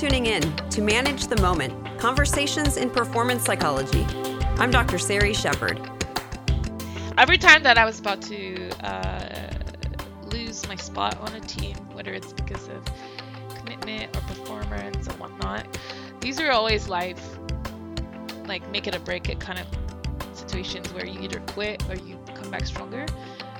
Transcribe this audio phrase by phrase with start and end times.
[0.00, 4.02] tuning in to Manage the Moment Conversations in Performance Psychology.
[4.56, 4.98] I'm Dr.
[4.98, 5.78] Sari Shepphird.
[7.18, 9.52] Every time that I was about to uh,
[10.32, 12.82] lose my spot on a team, whether it's because of
[13.58, 15.66] commitment or performance or whatnot,
[16.22, 17.38] these are always life,
[18.46, 19.66] like make it or break it kind of
[20.32, 23.04] situations where you either quit or you come back stronger.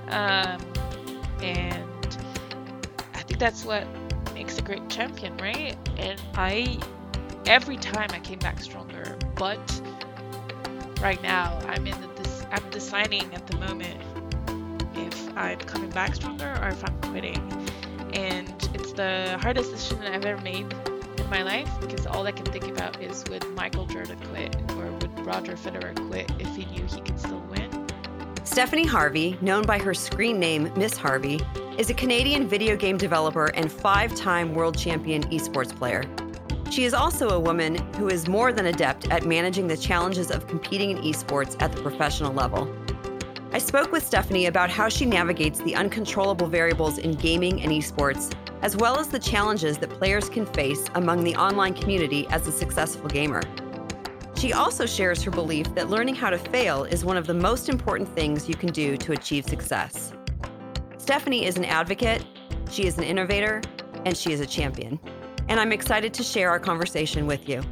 [0.07, 0.59] Um,
[1.43, 2.17] and
[3.13, 3.87] I think that's what
[4.41, 5.77] makes a great champion, right?
[5.99, 6.79] And I,
[7.45, 9.83] every time I came back stronger, but
[11.03, 14.01] right now I'm in the, this, I'm deciding at the moment
[14.95, 17.53] if I'm coming back stronger or if I'm quitting.
[18.15, 20.73] And it's the hardest decision I've ever made
[21.19, 24.91] in my life because all I can think about is would Michael Jordan quit or
[24.91, 27.40] would Roger Federer quit if he knew he could still?
[28.51, 31.41] Stephanie Harvey, known by her screen name Miss Harvey,
[31.79, 36.03] is a Canadian video game developer and five time world champion esports player.
[36.69, 40.49] She is also a woman who is more than adept at managing the challenges of
[40.49, 42.69] competing in esports at the professional level.
[43.53, 48.35] I spoke with Stephanie about how she navigates the uncontrollable variables in gaming and esports,
[48.63, 52.53] as well as the challenges that players can face among the online community as a
[52.53, 53.43] successful gamer.
[54.41, 57.69] She also shares her belief that learning how to fail is one of the most
[57.69, 60.15] important things you can do to achieve success.
[60.97, 62.25] Stephanie is an advocate,
[62.71, 63.61] she is an innovator,
[64.07, 64.99] and she is a champion.
[65.49, 67.63] And I'm excited to share our conversation with you.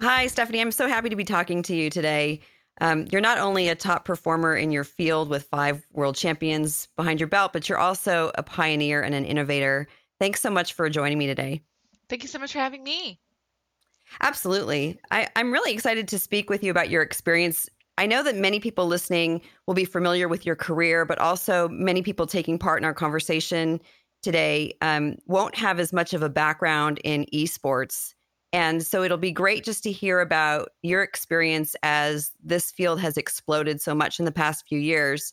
[0.00, 0.62] Hi, Stephanie.
[0.62, 2.40] I'm so happy to be talking to you today.
[2.80, 7.20] Um, you're not only a top performer in your field with five world champions behind
[7.20, 9.86] your belt, but you're also a pioneer and an innovator.
[10.18, 11.60] Thanks so much for joining me today.
[12.08, 13.20] Thank you so much for having me.
[14.20, 14.98] Absolutely.
[15.10, 17.68] I, I'm really excited to speak with you about your experience.
[17.96, 22.02] I know that many people listening will be familiar with your career, but also many
[22.02, 23.80] people taking part in our conversation
[24.22, 28.14] today um, won't have as much of a background in esports.
[28.52, 33.16] And so it'll be great just to hear about your experience as this field has
[33.16, 35.32] exploded so much in the past few years,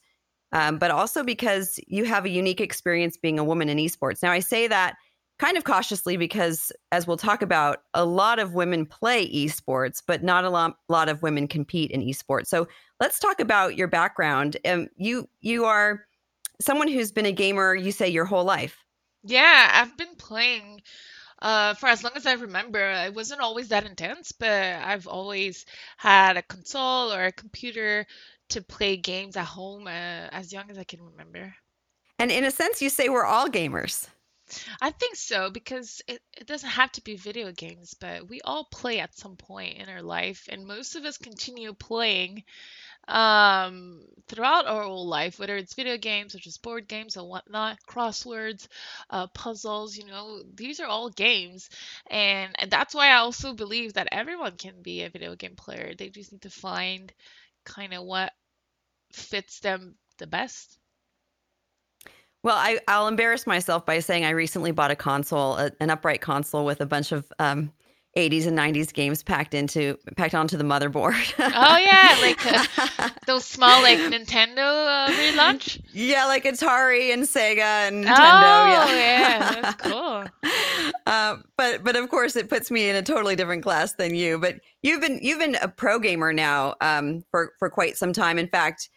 [0.51, 4.21] um, but also because you have a unique experience being a woman in esports.
[4.21, 4.95] Now, I say that
[5.37, 10.23] kind of cautiously because, as we'll talk about, a lot of women play esports, but
[10.23, 12.47] not a lot, lot of women compete in esports.
[12.47, 12.67] So
[12.99, 14.57] let's talk about your background.
[14.65, 16.05] Um, you you are
[16.61, 17.75] someone who's been a gamer.
[17.75, 18.77] You say your whole life.
[19.23, 20.81] Yeah, I've been playing
[21.41, 22.79] uh, for as long as I remember.
[22.79, 25.65] It wasn't always that intense, but I've always
[25.97, 28.05] had a console or a computer
[28.49, 31.53] to play games at home uh, as young as I can remember.
[32.19, 34.07] And in a sense, you say we're all gamers.
[34.81, 38.65] I think so because it, it doesn't have to be video games, but we all
[38.65, 42.43] play at some point in our life, and most of us continue playing
[43.07, 47.79] um, throughout our whole life, whether it's video games or just board games and whatnot,
[47.87, 48.67] crosswords,
[49.09, 51.69] uh, puzzles, you know, these are all games.
[52.09, 55.93] And that's why I also believe that everyone can be a video game player.
[55.97, 57.11] They just need to find
[57.65, 58.33] kind of what
[59.13, 60.77] fits them the best.
[62.45, 66.21] Well, I, will embarrass myself by saying I recently bought a console, a, an upright
[66.21, 67.71] console with a bunch of um,
[68.15, 71.15] 80s and 90s games packed into packed onto the motherboard.
[71.39, 75.81] oh yeah, like uh, those small like Nintendo uh, relaunch.
[75.91, 78.11] Yeah, like Atari and Sega and Nintendo.
[78.11, 80.25] Oh yeah, yeah that's cool.
[81.07, 84.37] Uh, but but of course, it puts me in a totally different class than you.
[84.37, 88.37] But you've been you've been a pro gamer now um, for for quite some time.
[88.37, 88.87] In fact,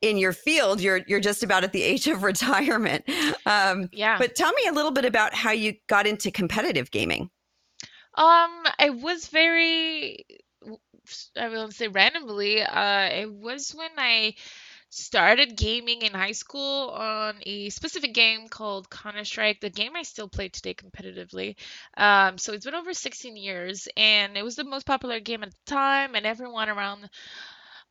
[0.00, 3.04] in your field, you're you're just about at the age of retirement.
[3.46, 4.18] Um, yeah.
[4.18, 7.30] But tell me a little bit about how you got into competitive gaming.
[8.14, 10.24] Um, I was very,
[11.36, 12.62] I will say randomly.
[12.62, 14.34] Uh, it was when I
[14.90, 20.02] started gaming in high school on a specific game called Counter Strike, the game I
[20.02, 21.56] still play today competitively.
[21.96, 25.50] Um, so it's been over 16 years, and it was the most popular game at
[25.50, 27.08] the time, and everyone around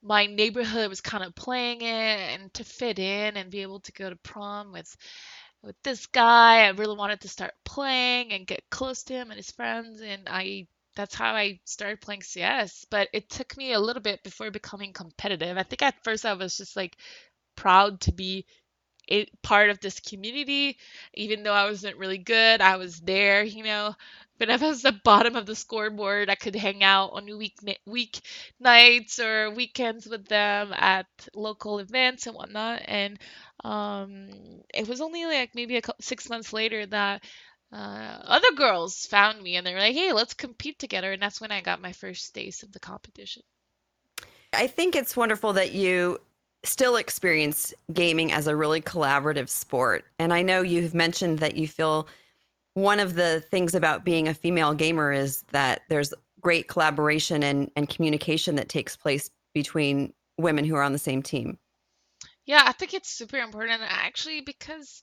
[0.01, 3.91] my neighborhood was kind of playing it and to fit in and be able to
[3.91, 4.95] go to prom with
[5.63, 9.37] with this guy i really wanted to start playing and get close to him and
[9.37, 13.79] his friends and i that's how i started playing cs but it took me a
[13.79, 15.57] little bit before becoming competitive.
[15.57, 16.97] I think at first i was just like
[17.55, 18.45] proud to be
[19.09, 20.77] a part of this community
[21.13, 23.95] even though i wasn't really good i was there you know
[24.39, 27.57] but if I was the bottom of the scoreboard, I could hang out on week
[27.85, 28.19] week
[28.59, 32.83] nights or weekends with them at local events and whatnot.
[32.85, 33.19] And
[33.63, 34.29] um,
[34.73, 37.23] it was only like maybe a couple, six months later that
[37.71, 41.41] uh, other girls found me and they were like, "Hey, let's compete together." And that's
[41.41, 43.43] when I got my first taste of the competition.
[44.53, 46.19] I think it's wonderful that you
[46.63, 50.05] still experience gaming as a really collaborative sport.
[50.19, 52.07] And I know you've mentioned that you feel
[52.73, 57.71] one of the things about being a female gamer is that there's great collaboration and,
[57.75, 61.57] and communication that takes place between women who are on the same team.
[62.45, 65.01] Yeah, I think it's super important actually because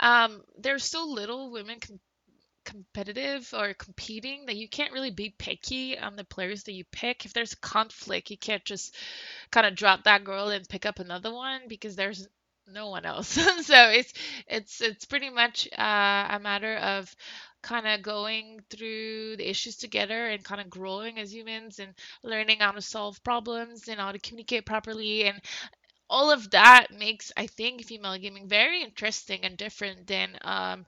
[0.00, 2.00] um, there's so little women com-
[2.64, 7.24] competitive or competing that you can't really be picky on the players that you pick.
[7.24, 8.96] If there's conflict, you can't just
[9.50, 12.26] kind of drop that girl and pick up another one because there's
[12.66, 13.28] no one else.
[13.66, 14.12] so it's
[14.48, 17.14] it's it's pretty much uh, a matter of
[17.62, 22.58] kind of going through the issues together and kind of growing as humans and learning
[22.60, 25.40] how to solve problems and how to communicate properly and
[26.10, 30.84] all of that makes i think female gaming very interesting and different than um,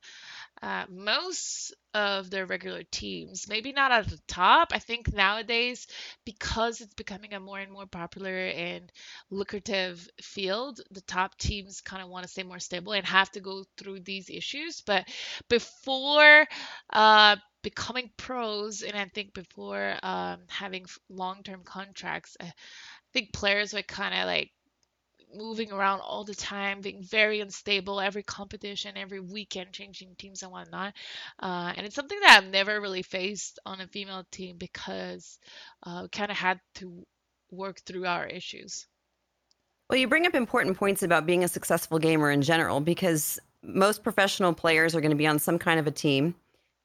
[0.62, 3.48] uh, most of their regular teams.
[3.48, 4.68] Maybe not at the top.
[4.72, 5.86] I think nowadays,
[6.24, 8.90] because it's becoming a more and more popular and
[9.30, 13.40] lucrative field, the top teams kind of want to stay more stable and have to
[13.40, 14.82] go through these issues.
[14.86, 15.06] But
[15.48, 16.46] before
[16.92, 22.52] uh, becoming pros, and I think before um, having long term contracts, I
[23.12, 24.50] think players would kind of like
[25.34, 30.52] moving around all the time, being very unstable every competition, every weekend, changing teams and
[30.52, 30.94] whatnot.
[31.40, 35.38] Uh, and it's something that I've never really faced on a female team because
[35.82, 37.06] uh, we kind of had to
[37.50, 38.86] work through our issues.
[39.88, 44.02] Well, you bring up important points about being a successful gamer in general because most
[44.02, 46.34] professional players are going to be on some kind of a team.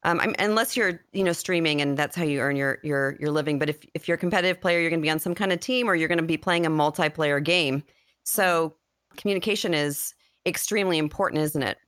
[0.04, 3.60] Um, unless you're, you know, streaming and that's how you earn your your your living.
[3.60, 5.60] But if if you're a competitive player, you're going to be on some kind of
[5.60, 7.84] team, or you're going to be playing a multiplayer game.
[8.24, 8.74] So
[9.16, 10.14] communication is
[10.46, 11.78] extremely important, isn't it?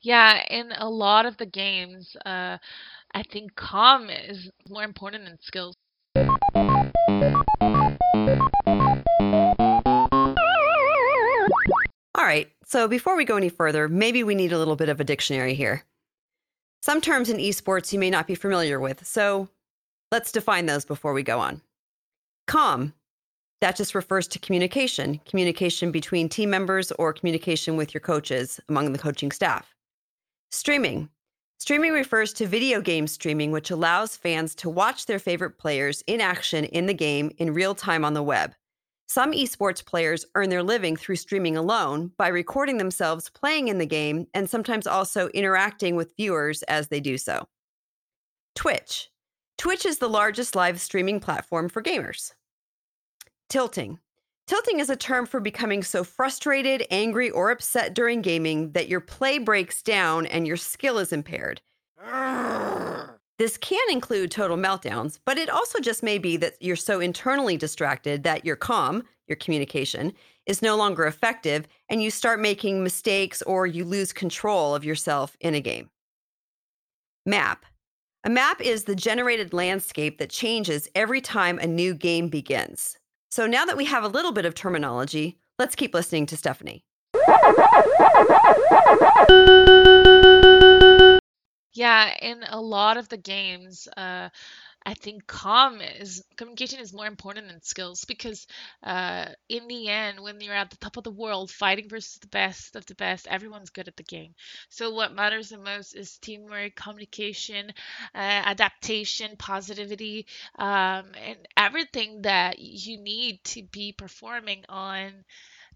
[0.00, 2.58] Yeah, in a lot of the games, uh,
[3.14, 5.74] I think comm is more important than skills.
[12.14, 15.00] All right, so before we go any further, maybe we need a little bit of
[15.00, 15.84] a dictionary here.
[16.82, 19.48] Some terms in esports you may not be familiar with, so
[20.12, 21.60] let's define those before we go on.
[22.48, 22.92] Comm
[23.60, 28.92] that just refers to communication, communication between team members or communication with your coaches among
[28.92, 29.74] the coaching staff.
[30.50, 31.08] Streaming.
[31.60, 36.20] Streaming refers to video game streaming, which allows fans to watch their favorite players in
[36.20, 38.54] action in the game in real time on the web.
[39.08, 43.86] Some esports players earn their living through streaming alone by recording themselves playing in the
[43.86, 47.48] game and sometimes also interacting with viewers as they do so.
[48.54, 49.08] Twitch.
[49.56, 52.32] Twitch is the largest live streaming platform for gamers.
[53.48, 53.98] Tilting.
[54.46, 59.00] Tilting is a term for becoming so frustrated, angry, or upset during gaming that your
[59.00, 61.60] play breaks down and your skill is impaired.
[63.38, 67.56] This can include total meltdowns, but it also just may be that you're so internally
[67.56, 70.12] distracted that your comm, your communication,
[70.46, 75.36] is no longer effective and you start making mistakes or you lose control of yourself
[75.40, 75.88] in a game.
[77.24, 77.64] Map.
[78.24, 82.98] A map is the generated landscape that changes every time a new game begins.
[83.30, 86.84] So now that we have a little bit of terminology, let's keep listening to Stephanie.
[91.74, 94.30] Yeah, in a lot of the games, uh,
[94.86, 98.46] I think comm is communication is more important than skills because
[98.82, 102.26] uh, in the end, when you're at the top of the world fighting versus the
[102.28, 104.34] best of the best, everyone's good at the game.
[104.70, 107.70] So what matters the most is teamwork, communication,
[108.14, 110.26] uh, adaptation, positivity,
[110.58, 115.12] um, and everything that you need to be performing on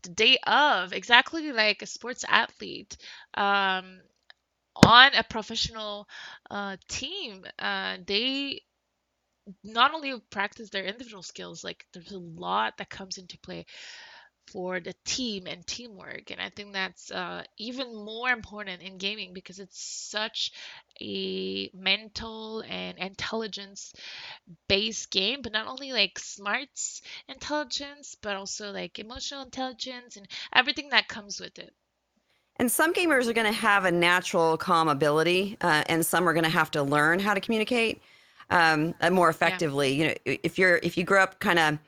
[0.02, 2.96] the day of, exactly like a sports athlete.
[3.34, 4.00] Um,
[4.76, 6.08] on a professional
[6.50, 8.62] uh, team, uh, they
[9.64, 13.66] not only practice their individual skills, like there's a lot that comes into play
[14.48, 16.30] for the team and teamwork.
[16.30, 20.52] And I think that's uh, even more important in gaming because it's such
[21.00, 23.92] a mental and intelligence
[24.68, 30.90] based game, but not only like smarts intelligence, but also like emotional intelligence and everything
[30.90, 31.72] that comes with it.
[32.56, 36.34] And some gamers are going to have a natural comm ability, uh, and some are
[36.34, 38.02] going to have to learn how to communicate
[38.52, 39.92] um, uh, more effectively.
[39.94, 40.04] Yeah.
[40.04, 41.78] You know, if you're if you grow up kind of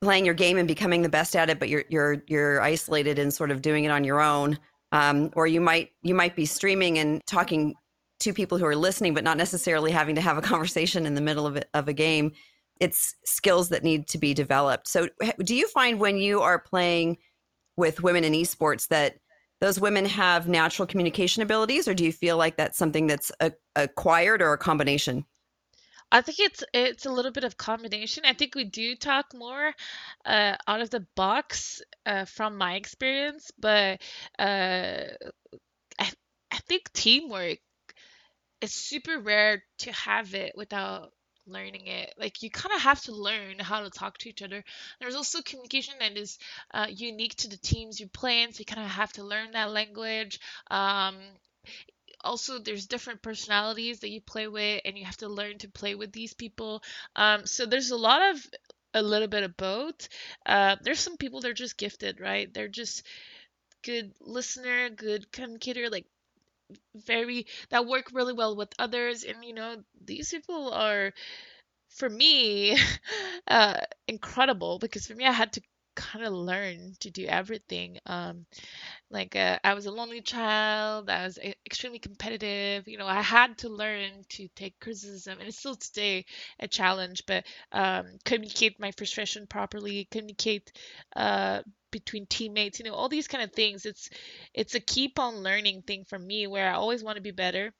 [0.00, 3.32] playing your game and becoming the best at it, but you're you're you're isolated and
[3.32, 4.58] sort of doing it on your own,
[4.90, 7.74] um, or you might you might be streaming and talking
[8.20, 11.20] to people who are listening, but not necessarily having to have a conversation in the
[11.20, 12.32] middle of it, of a game.
[12.80, 14.88] It's skills that need to be developed.
[14.88, 15.08] So,
[15.44, 17.18] do you find when you are playing
[17.76, 19.16] with women in esports that
[19.60, 23.52] those women have natural communication abilities, or do you feel like that's something that's a,
[23.74, 25.24] acquired or a combination?
[26.10, 28.24] I think it's it's a little bit of combination.
[28.24, 29.74] I think we do talk more
[30.24, 34.00] uh, out of the box uh, from my experience, but
[34.38, 35.04] uh,
[35.98, 36.12] I
[36.50, 37.58] I think teamwork
[38.60, 41.12] is super rare to have it without
[41.46, 42.12] learning it.
[42.18, 44.64] Like you kind of have to learn how to talk to each other.
[45.00, 46.38] There's also communication that is
[46.74, 49.52] uh, unique to the teams you play in, so you kind of have to learn
[49.52, 50.40] that language.
[50.70, 51.16] Um,
[52.22, 55.94] also, there's different personalities that you play with, and you have to learn to play
[55.94, 56.82] with these people.
[57.16, 58.46] Um, so there's a lot of
[58.94, 60.08] a little bit of both.
[60.46, 62.52] Uh, there's some people they're just gifted, right?
[62.52, 63.06] They're just
[63.84, 66.06] good listener, good communicator, like
[66.94, 71.12] very that work really well with others and you know these people are
[71.90, 72.78] for me
[73.48, 75.62] uh incredible because for me I had to
[75.98, 78.46] kind of learn to do everything um
[79.10, 83.58] like uh, I was a lonely child I was extremely competitive you know I had
[83.58, 86.26] to learn to take criticism and it's still today
[86.60, 90.72] a challenge but um communicate my frustration properly communicate
[91.16, 93.86] uh between teammates you know all these kind of things.
[93.86, 94.10] It's
[94.54, 97.72] it's a keep on learning thing for me where I always want to be better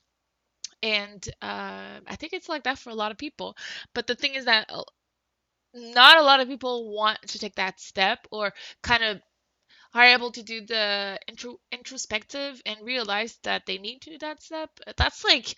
[0.82, 3.56] and uh, I think it's like that for a lot of people.
[3.94, 4.82] But the thing is that uh,
[5.78, 9.20] not a lot of people want to take that step or kind of
[9.94, 14.42] are able to do the intro introspective and realize that they need to do that
[14.42, 14.70] step.
[14.96, 15.54] That's like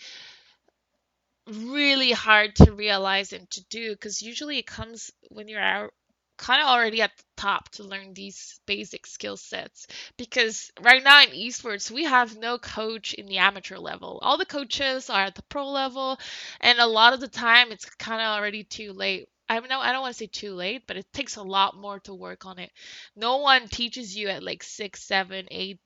[1.47, 5.93] really hard to realize and to do because usually it comes when you're out
[6.39, 9.87] kind of already at the top to learn these basic skill sets.
[10.17, 14.19] Because right now in esports we have no coach in the amateur level.
[14.23, 16.19] All the coaches are at the pro level
[16.61, 20.02] and a lot of the time it's kind of already too late I I don't
[20.02, 22.71] want to say too late, but it takes a lot more to work on it.
[23.16, 25.78] No one teaches you at like six, seven, eight,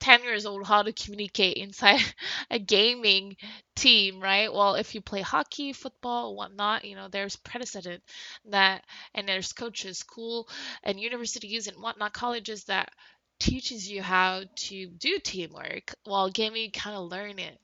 [0.00, 2.00] ten years old how to communicate inside
[2.50, 3.36] a gaming
[3.76, 4.52] team, right?
[4.52, 8.02] Well, if you play hockey, football, whatnot, you know, there's precedent
[8.46, 10.48] that, and there's coaches, school
[10.82, 12.90] and universities and whatnot, colleges that
[13.38, 15.94] teaches you how to do teamwork.
[16.04, 17.58] While gaming, you kind of learn it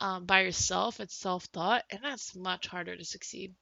[0.00, 1.00] um, by yourself.
[1.00, 3.54] It's self-taught, and that's much harder to succeed.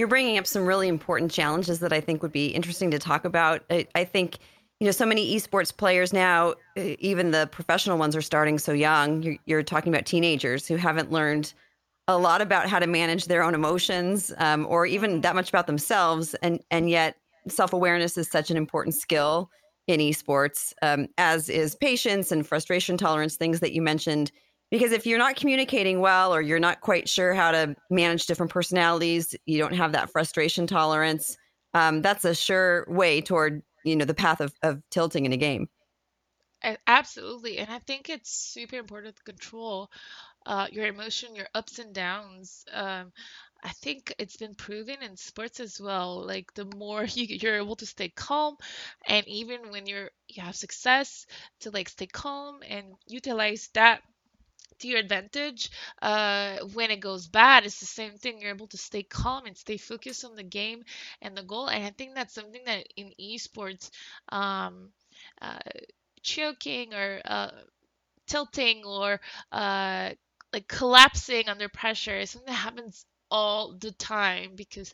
[0.00, 3.26] You're bringing up some really important challenges that I think would be interesting to talk
[3.26, 3.64] about.
[3.68, 4.38] I, I think,
[4.80, 9.22] you know, so many esports players now, even the professional ones, are starting so young.
[9.22, 11.52] You're, you're talking about teenagers who haven't learned
[12.08, 15.66] a lot about how to manage their own emotions um, or even that much about
[15.66, 16.32] themselves.
[16.36, 19.50] And, and yet, self awareness is such an important skill
[19.86, 24.32] in esports, um, as is patience and frustration tolerance, things that you mentioned
[24.70, 28.52] because if you're not communicating well or you're not quite sure how to manage different
[28.52, 31.36] personalities you don't have that frustration tolerance
[31.74, 35.36] um, that's a sure way toward you know the path of, of tilting in a
[35.36, 35.68] game
[36.86, 39.90] absolutely and i think it's super important to control
[40.46, 43.12] uh, your emotion your ups and downs um,
[43.62, 46.24] I think it's been proven in sports as well.
[46.26, 48.56] Like the more you, you're able to stay calm,
[49.06, 51.26] and even when you're you have success,
[51.60, 54.02] to like stay calm and utilize that
[54.78, 55.70] to your advantage.
[56.00, 58.40] Uh, when it goes bad, it's the same thing.
[58.40, 60.84] You're able to stay calm and stay focused on the game
[61.22, 61.68] and the goal.
[61.68, 63.90] And I think that's something that in esports,
[64.30, 64.88] um,
[65.42, 65.58] uh,
[66.22, 67.50] choking or uh,
[68.26, 69.20] tilting or
[69.52, 70.10] uh,
[70.52, 74.92] like collapsing under pressure is something that happens all the time because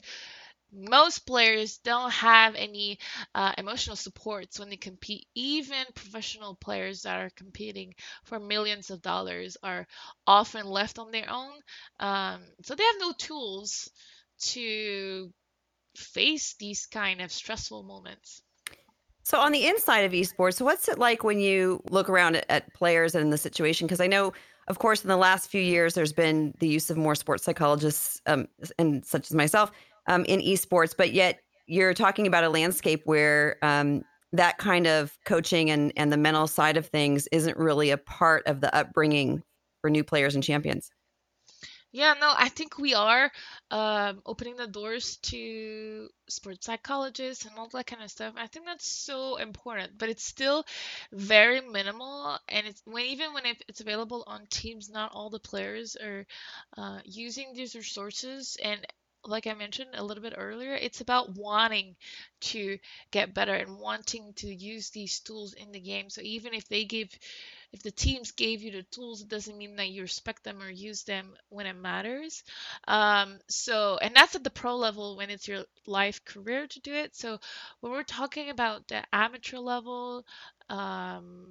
[0.73, 2.99] most players don't have any
[3.35, 5.27] uh, emotional supports when they compete.
[5.35, 7.95] Even professional players that are competing
[8.25, 9.87] for millions of dollars are
[10.27, 11.53] often left on their own.
[12.01, 13.91] Um, so they have no tools
[14.39, 15.33] to
[15.97, 18.43] face these kind of stressful moments.
[19.23, 23.15] So on the inside of esports, what's it like when you look around at, players
[23.15, 23.87] and the situation?
[23.87, 24.33] Because I know,
[24.69, 28.21] of course, in the last few years, there's been the use of more sports psychologists
[28.27, 28.47] um,
[28.79, 29.73] and such as myself
[30.09, 35.17] um, in esports, but yet you're talking about a landscape where um, that kind of
[35.25, 39.43] coaching and and the mental side of things isn't really a part of the upbringing
[39.81, 40.91] for new players and champions.
[41.93, 43.33] Yeah, no, I think we are
[43.71, 48.35] um, opening the doors to sports psychologists and all that kind of stuff.
[48.37, 50.67] I think that's so important, but it's still
[51.11, 52.39] very minimal.
[52.49, 56.27] And it's when even when it's available on teams, not all the players are
[56.77, 58.59] uh, using these resources.
[58.63, 58.85] And
[59.29, 61.97] like I mentioned a little bit earlier, it's about wanting
[62.41, 62.79] to
[63.11, 66.11] get better and wanting to use these tools in the game.
[66.11, 67.09] So even if they give,
[67.73, 70.71] if the teams gave you the tools, it doesn't mean that you respect them or
[70.71, 72.43] use them when it matters.
[72.89, 76.93] Um, so, and that's at the pro level when it's your life career to do
[76.95, 77.15] it.
[77.17, 77.39] So
[77.81, 80.25] when we're talking about the amateur level,
[80.69, 81.47] um,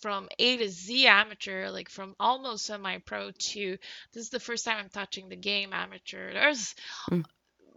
[0.00, 3.78] from A to Z amateur, like from almost semi pro to
[4.12, 6.32] this is the first time I'm touching the game amateur.
[6.32, 6.74] There's
[7.10, 7.24] mm.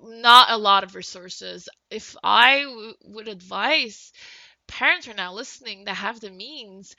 [0.02, 1.70] not a lot of resources.
[1.90, 4.12] If I w- would advise
[4.68, 6.96] parents are now listening that have the means,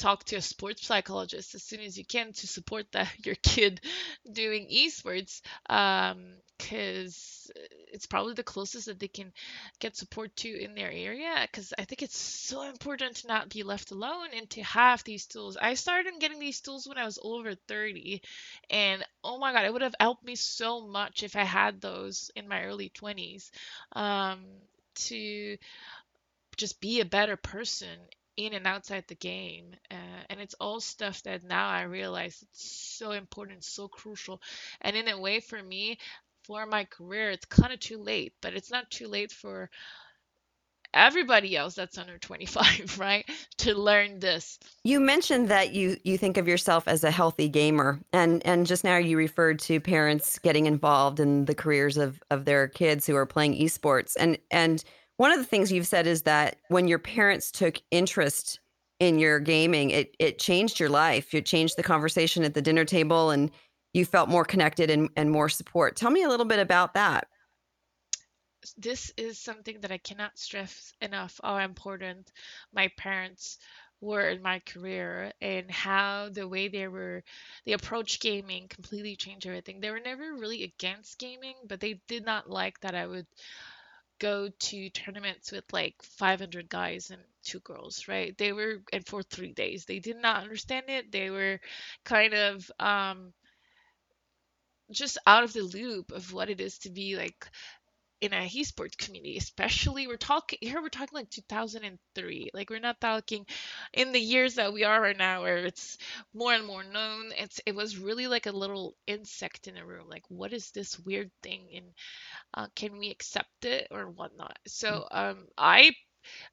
[0.00, 3.80] talk to a sports psychologist as soon as you can to support that your kid
[4.32, 9.30] doing esports because um, it's probably the closest that they can
[9.78, 13.62] get support to in their area because i think it's so important to not be
[13.62, 15.56] left alone and to have these tools.
[15.60, 18.22] I started getting these tools when i was over 30
[18.70, 22.30] and oh my god it would have helped me so much if i had those
[22.34, 23.50] in my early 20s
[23.92, 24.40] um,
[24.94, 25.56] to
[26.56, 27.98] just be a better person
[28.46, 29.74] in and outside the game.
[29.90, 34.40] Uh, and it's all stuff that now I realize it's so important, so crucial.
[34.80, 35.98] And in a way, for me,
[36.44, 39.70] for my career, it's kind of too late, but it's not too late for
[40.94, 43.28] everybody else that's under 25 right
[43.58, 48.00] to learn this you mentioned that you you think of yourself as a healthy gamer
[48.12, 52.44] and and just now you referred to parents getting involved in the careers of of
[52.44, 54.82] their kids who are playing esports and and
[55.20, 58.58] one of the things you've said is that when your parents took interest
[59.00, 61.34] in your gaming, it it changed your life.
[61.34, 63.50] It changed the conversation at the dinner table and
[63.92, 65.94] you felt more connected and, and more support.
[65.94, 67.26] Tell me a little bit about that.
[68.78, 72.32] This is something that I cannot stress enough how important
[72.72, 73.58] my parents
[74.00, 77.22] were in my career and how the way they were
[77.66, 79.80] they approached gaming completely changed everything.
[79.80, 83.26] They were never really against gaming, but they did not like that I would
[84.20, 88.38] go to tournaments with like 500 guys and two girls, right?
[88.38, 91.12] They were, and for three days, they did not understand it.
[91.12, 91.60] They were
[92.04, 93.34] kind of um,
[94.92, 97.46] just out of the loop of what it is to be like
[98.20, 102.50] in a esports community, especially we're talking here, we're talking like 2003.
[102.52, 103.46] Like we're not talking
[103.92, 105.98] in the years that we are right now, where it's
[106.34, 107.32] more and more known.
[107.36, 110.06] It's it was really like a little insect in a room.
[110.08, 111.86] Like what is this weird thing, and
[112.54, 114.58] uh, can we accept it or whatnot?
[114.66, 115.18] So mm.
[115.18, 115.92] um, I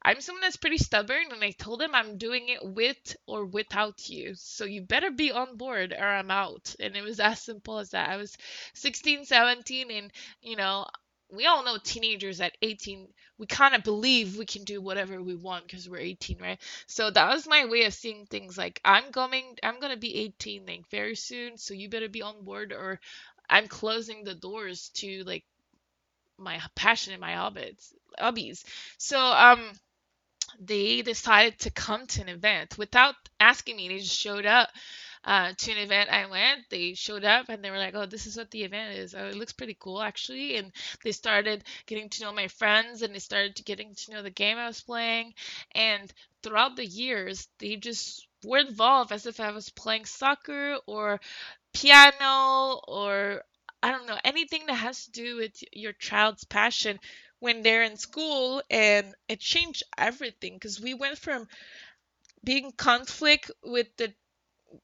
[0.00, 4.08] I'm someone that's pretty stubborn, and I told him I'm doing it with or without
[4.08, 4.34] you.
[4.34, 6.74] So you better be on board or I'm out.
[6.80, 8.08] And it was as simple as that.
[8.08, 8.36] I was
[8.74, 10.86] 16, 17, and you know,
[11.32, 15.34] we all know teenagers at 18 we kind of believe we can do whatever we
[15.36, 16.60] want because we're 18 right?
[16.86, 20.66] So that was my way of seeing things like i'm coming i'm gonna be 18
[20.66, 23.00] like very soon so you better be on board or
[23.48, 25.44] i'm closing the doors to like
[26.38, 28.64] my passion and my hobbies hobbies.
[28.98, 29.70] So um
[30.60, 32.78] they decided to come to an event.
[32.78, 34.70] Without asking me they just showed up
[35.24, 36.68] uh, to an event I went.
[36.70, 39.14] They showed up and they were like, "Oh, this is what the event is.
[39.14, 40.72] Oh, it looks pretty cool actually." And
[41.04, 44.58] they started getting to know my friends and they started getting to know the game
[44.58, 45.34] I was playing.
[45.72, 51.20] And throughout the years, they just were involved as if I was playing soccer or
[51.72, 53.42] piano or
[53.82, 56.98] I don't know anything that has to do with your child's passion
[57.38, 61.46] when they're in school and it changed everything because we went from
[62.44, 64.12] being conflict with the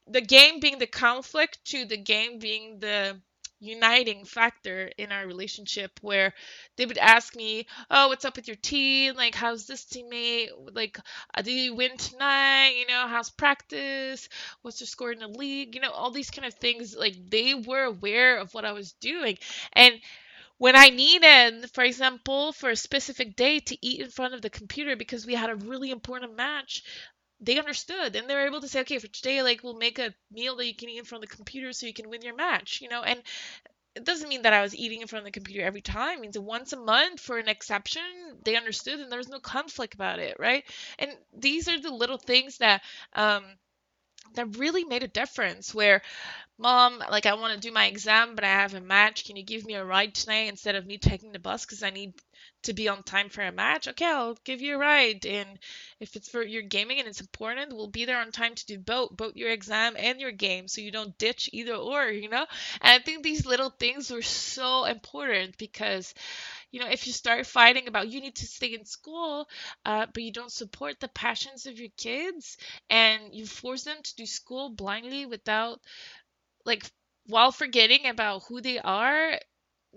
[0.07, 3.21] the game being the conflict to the game being the
[3.61, 6.35] uniting factor in our relationship where
[6.77, 10.49] they would ask me oh what's up with your team like how's this teammate?
[10.75, 10.99] Like
[11.35, 12.75] uh, do you win tonight?
[12.79, 14.29] You know how's practice?
[14.63, 15.75] What's your score in the league?
[15.75, 18.93] You know all these kind of things like they were aware of what i was
[18.95, 19.39] doing.
[19.73, 19.95] And
[20.59, 24.51] when I needed, for example, for a specific day to eat in front of the
[24.51, 26.83] computer because we had a really important match,
[27.41, 30.15] they understood and they were able to say, okay, for today, like we'll make a
[30.33, 32.35] meal that you can eat in front of the computer so you can win your
[32.37, 33.23] match, you know, and
[33.95, 36.19] it doesn't mean that I was eating in front of the computer every time.
[36.19, 38.03] It means once a month for an exception,
[38.45, 40.65] they understood and there was no conflict about it, right?
[40.99, 42.83] And these are the little things that
[43.15, 43.45] um
[44.35, 46.03] that really made a difference where
[46.59, 49.45] mom like i want to do my exam but i have a match can you
[49.45, 52.13] give me a ride tonight instead of me taking the bus because i need
[52.63, 53.89] to be on time for a match?
[53.89, 55.27] Okay i'll give you a ride.
[55.27, 55.59] And
[56.01, 58.79] if it's for your gaming and it's important we'll be there on time to do
[58.79, 62.47] both both your exam and your game so you don't ditch either or you know?
[62.81, 66.15] And i think these little things were so important because
[66.75, 69.49] you know if you start fighting about you need to stay in school
[69.87, 72.59] uh, but you don't support the passions of your kids
[72.91, 75.81] and you force them to do school blindly without
[76.67, 76.91] like
[77.27, 79.41] while forgetting about who they are,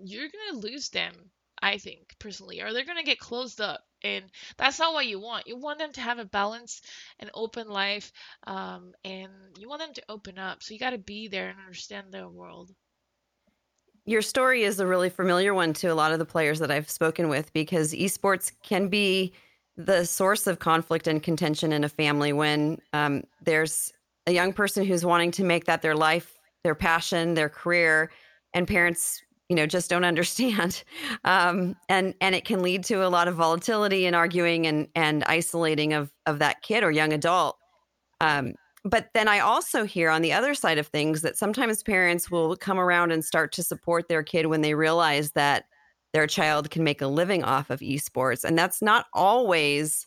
[0.02, 1.30] you're gonna lose them.
[1.60, 5.48] I think personally, or they're gonna get closed up, and that's not what you want.
[5.48, 6.80] You want them to have a balance,
[7.18, 8.12] an open life,
[8.46, 10.62] um, and you want them to open up.
[10.62, 12.74] So you got to be there and understand their world.
[14.08, 16.88] Your story is a really familiar one to a lot of the players that I've
[16.88, 19.34] spoken with because esports can be
[19.76, 23.92] the source of conflict and contention in a family when um, there's
[24.26, 28.10] a young person who's wanting to make that their life their passion, their career,
[28.54, 30.82] and parents, you know, just don't understand.
[31.24, 35.22] Um, and and it can lead to a lot of volatility and arguing and and
[35.24, 37.58] isolating of of that kid or young adult.
[38.22, 38.54] Um,
[38.88, 42.56] but then I also hear on the other side of things that sometimes parents will
[42.56, 45.64] come around and start to support their kid when they realize that
[46.12, 48.44] their child can make a living off of esports.
[48.44, 50.06] And that's not always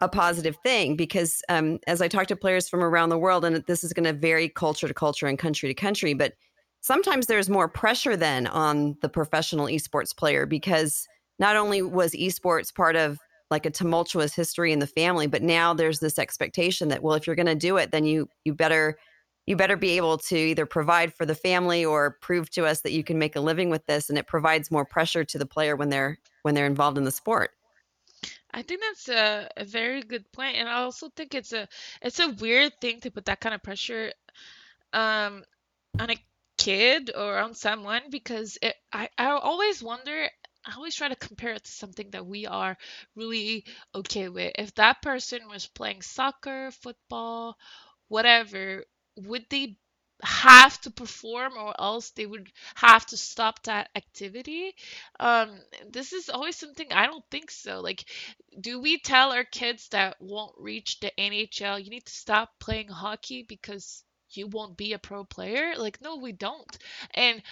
[0.00, 3.64] a positive thing because um, as I talk to players from around the world, and
[3.66, 6.34] this is going to vary culture to culture and country to country, but
[6.80, 11.06] sometimes there's more pressure then on the professional esports player because
[11.38, 13.18] not only was esports part of
[13.50, 17.26] like a tumultuous history in the family but now there's this expectation that well if
[17.26, 18.96] you're going to do it then you you better
[19.48, 22.92] you better be able to either provide for the family or prove to us that
[22.92, 25.74] you can make a living with this and it provides more pressure to the player
[25.74, 27.52] when they're when they're involved in the sport.
[28.52, 31.66] I think that's a, a very good point, and I also think it's a
[32.02, 34.12] it's a weird thing to put that kind of pressure
[34.92, 35.44] um
[35.98, 36.16] on a
[36.58, 40.28] kid or on someone because it, I I always wonder
[40.68, 42.76] I always try to compare it to something that we are
[43.16, 44.52] really okay with.
[44.58, 47.56] If that person was playing soccer, football,
[48.08, 48.84] whatever,
[49.16, 49.78] would they
[50.22, 54.74] have to perform or else they would have to stop that activity?
[55.18, 55.58] Um,
[55.90, 57.80] this is always something I don't think so.
[57.80, 58.04] Like,
[58.60, 62.88] do we tell our kids that won't reach the NHL, you need to stop playing
[62.88, 65.74] hockey because you won't be a pro player?
[65.76, 66.78] Like, no, we don't.
[67.14, 67.42] And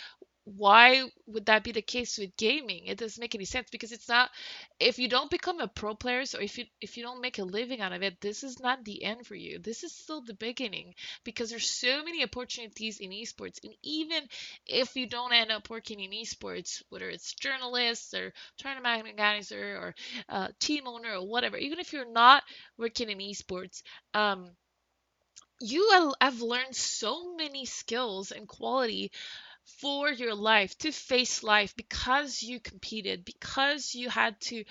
[0.46, 2.87] why would that be the case with gaming?
[2.87, 4.30] It doesn't make any sense because it's not
[4.78, 7.44] if you don't become a pro player, so if you if you don't make a
[7.44, 9.59] living out of it, this is not the end for you.
[9.59, 13.59] This is still the beginning because there's so many opportunities in esports.
[13.64, 14.22] And even
[14.66, 19.94] if you don't end up working in esports, whether it's journalist or tournament organizer or
[20.28, 22.44] uh, team owner or whatever, even if you're not
[22.78, 23.82] working in esports,
[24.14, 24.50] um,
[25.61, 29.11] you have learned so many skills and quality
[29.66, 34.64] for your life to face life because you competed because you had to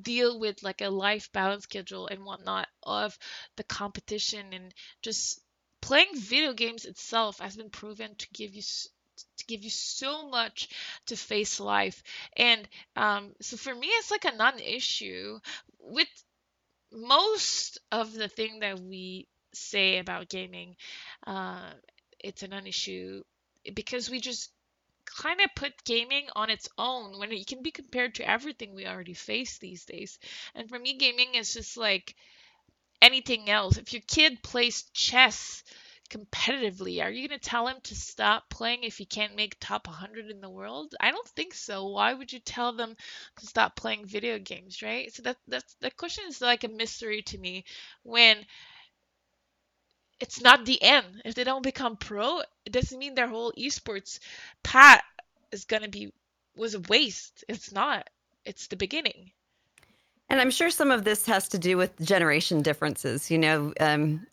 [0.00, 3.16] deal with like a life balance schedule and whatnot of
[3.56, 5.40] the competition and just
[5.80, 8.62] playing video games itself has been proven to give you
[9.36, 10.68] to give you so much
[11.06, 12.02] to face life.
[12.36, 15.40] And um, so for me it's like a non-issue.
[15.80, 16.08] With
[16.92, 20.76] most of the thing that we say about gaming
[21.26, 21.70] uh,
[22.20, 23.22] it's a non-issue
[23.74, 24.50] because we just
[25.06, 28.86] kind of put gaming on its own when it can be compared to everything we
[28.86, 30.18] already face these days.
[30.54, 32.14] And for me, gaming is just like
[33.02, 33.76] anything else.
[33.76, 35.62] If your kid plays chess
[36.10, 39.86] competitively, are you going to tell him to stop playing if he can't make top
[39.86, 40.94] 100 in the world?
[41.00, 41.86] I don't think so.
[41.88, 42.96] Why would you tell them
[43.38, 45.12] to stop playing video games, right?
[45.12, 47.64] So that that's that question is like a mystery to me
[48.02, 48.44] when
[50.20, 51.22] it's not the end.
[51.24, 54.18] If they don't become pro, it doesn't mean their whole esports
[54.62, 55.02] path
[55.52, 56.12] is gonna be
[56.56, 57.44] was a waste.
[57.48, 58.08] It's not.
[58.44, 59.30] It's the beginning.
[60.30, 63.30] And I'm sure some of this has to do with generation differences.
[63.30, 64.26] You know, um,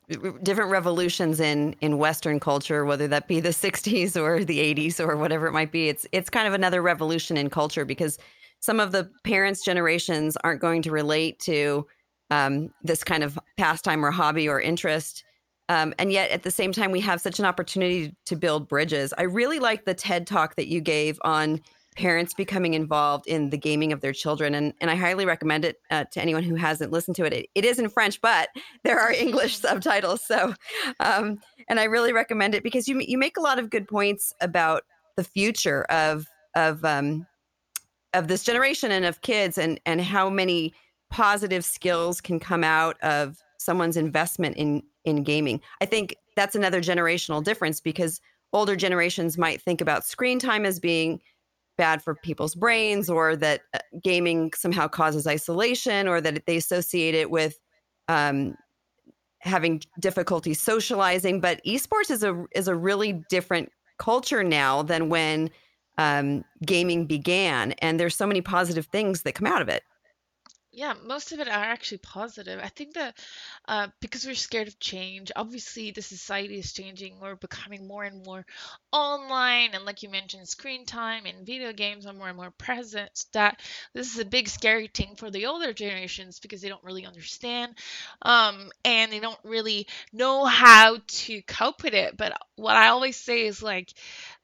[0.44, 5.16] different revolutions in in Western culture, whether that be the '60s or the '80s or
[5.16, 5.88] whatever it might be.
[5.88, 8.18] It's it's kind of another revolution in culture because
[8.60, 11.86] some of the parents' generations aren't going to relate to
[12.32, 15.24] um, this kind of pastime or hobby or interest
[15.70, 19.14] um, and yet at the same time, we have such an opportunity to build bridges.
[19.18, 21.62] I really like the TED talk that you gave on
[21.96, 24.54] parents becoming involved in the gaming of their children.
[24.54, 27.34] And, and I highly recommend it uh, to anyone who hasn't listened to it.
[27.34, 27.50] it.
[27.56, 28.50] It is in French, but
[28.84, 30.22] there are English subtitles.
[30.22, 30.54] So,
[31.00, 34.34] um, and I really recommend it because you, you make a lot of good points
[34.42, 34.84] about
[35.16, 37.26] the future of, of, um,
[38.14, 40.74] of this generation and of kids and, and how many
[41.10, 45.62] positive skills can come out of someone's investment in in gaming.
[45.82, 48.20] I think that's another generational difference because
[48.54, 51.20] older generations might think about screen time as being
[51.78, 57.14] bad for people's brains or that uh, gaming somehow causes isolation or that they associate
[57.16, 57.60] it with
[58.08, 58.56] um,
[59.40, 65.50] having difficulty socializing but esports is a is a really different culture now than when
[65.98, 69.84] um, gaming began and there's so many positive things that come out of it
[70.76, 72.60] yeah, most of it are actually positive.
[72.62, 73.18] I think that
[73.68, 77.20] uh, because we're scared of change, obviously the society is changing.
[77.20, 78.46] We're becoming more and more
[78.92, 83.26] online, and like you mentioned, screen time and video games are more and more present.
[83.34, 83.62] That
[83.94, 87.76] this is a big scary thing for the older generations because they don't really understand,
[88.22, 92.18] um, and they don't really know how to cope with it.
[92.18, 93.94] But what I always say is like,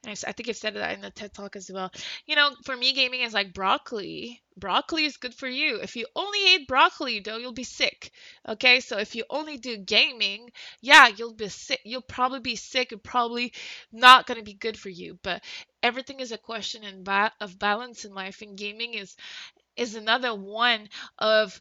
[0.08, 1.92] I think I've said that in the TED Talk as well.
[2.26, 4.42] You know, for me, gaming is like broccoli.
[4.58, 5.80] Broccoli is good for you.
[5.82, 8.12] If you only eat broccoli, though, you'll be sick.
[8.48, 11.82] Okay, so if you only do gaming, yeah, you'll be sick.
[11.86, 13.54] You'll probably be sick and probably
[13.92, 15.20] not gonna be good for you.
[15.22, 15.44] But
[15.84, 19.16] everything is a question in ba- of balance in life, and gaming is
[19.76, 21.60] is another one of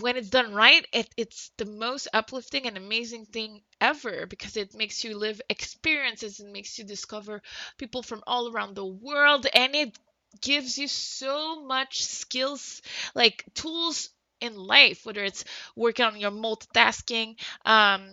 [0.00, 4.74] when it's done right, it, it's the most uplifting and amazing thing ever because it
[4.74, 7.42] makes you live experiences and makes you discover
[7.78, 9.96] people from all around the world and it
[10.40, 12.82] gives you so much skills
[13.14, 15.44] like tools in life whether it's
[15.76, 18.10] working on your multitasking um,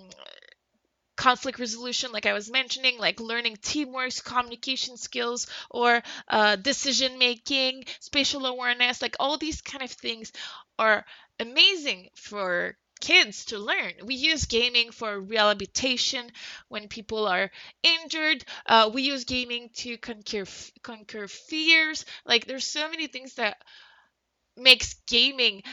[1.15, 7.86] conflict resolution, like I was mentioning, like learning teamwork, communication skills, or uh, decision making,
[7.99, 10.31] spatial awareness, like all these kind of things
[10.79, 11.05] are
[11.39, 13.93] amazing for kids to learn.
[14.05, 16.31] We use gaming for rehabilitation
[16.69, 17.51] when people are
[17.83, 18.45] injured.
[18.65, 20.45] Uh, we use gaming to conquer
[20.83, 22.05] conquer fears.
[22.25, 23.57] Like there's so many things that
[24.57, 25.63] makes gaming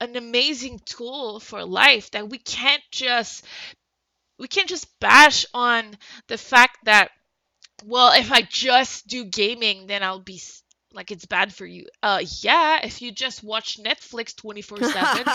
[0.00, 3.44] an amazing tool for life that we can't just
[4.38, 5.96] we can't just bash on
[6.28, 7.10] the fact that
[7.84, 10.38] well if i just do gaming then i'll be
[10.96, 11.86] like it's bad for you.
[12.02, 15.26] Uh yeah, if you just watch Netflix 24/7,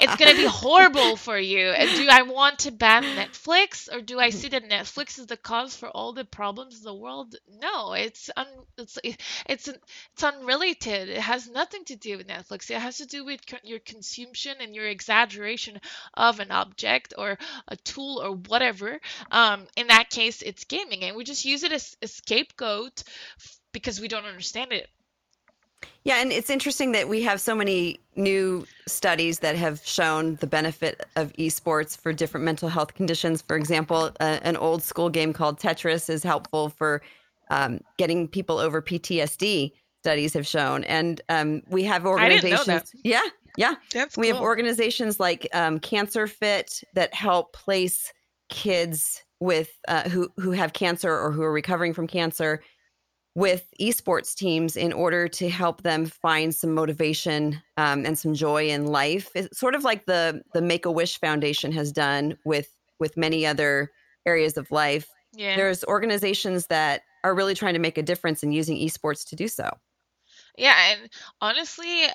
[0.00, 1.68] it's going to be horrible for you.
[1.70, 5.36] And do I want to ban Netflix or do I see that Netflix is the
[5.36, 7.36] cause for all the problems in the world?
[7.60, 8.46] No, it's un
[8.78, 8.98] it's
[9.46, 11.08] it's it's unrelated.
[11.10, 12.70] It has nothing to do with Netflix.
[12.70, 15.80] It has to do with co- your consumption and your exaggeration
[16.14, 19.00] of an object or a tool or whatever.
[19.30, 23.02] Um in that case, it's gaming and we just use it as a scapegoat
[23.72, 24.88] because we don't understand it.
[26.04, 30.46] Yeah, and it's interesting that we have so many new studies that have shown the
[30.46, 33.42] benefit of esports for different mental health conditions.
[33.42, 37.02] For example, uh, an old school game called Tetris is helpful for
[37.50, 39.72] um, getting people over PTSD.
[40.02, 42.94] Studies have shown, and um, we have organizations.
[43.04, 43.22] Yeah,
[43.56, 44.36] yeah, That's we cool.
[44.36, 48.12] have organizations like um, Cancer Fit that help place
[48.48, 52.62] kids with uh, who who have cancer or who are recovering from cancer
[53.34, 58.68] with esports teams in order to help them find some motivation um, and some joy
[58.68, 59.30] in life.
[59.34, 63.46] It's sort of like the the Make a Wish Foundation has done with with many
[63.46, 63.90] other
[64.26, 65.08] areas of life.
[65.32, 65.56] Yeah.
[65.56, 69.48] There's organizations that are really trying to make a difference in using esports to do
[69.48, 69.70] so.
[70.56, 71.10] Yeah, and
[71.40, 72.06] honestly,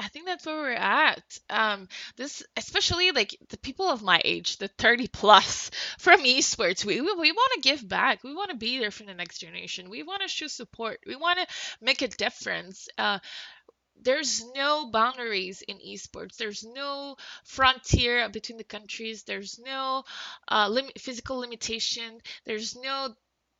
[0.00, 1.38] I think that's where we're at.
[1.50, 7.00] Um, this, especially like the people of my age, the 30 plus from esports, we,
[7.00, 8.24] we, we want to give back.
[8.24, 9.90] We want to be there for the next generation.
[9.90, 11.00] We want to show support.
[11.06, 11.46] We want to
[11.82, 12.88] make a difference.
[12.96, 13.18] Uh,
[14.02, 16.36] there's no boundaries in esports.
[16.36, 19.24] There's no frontier between the countries.
[19.24, 20.04] There's no
[20.50, 22.20] uh, lim- physical limitation.
[22.46, 23.14] There's no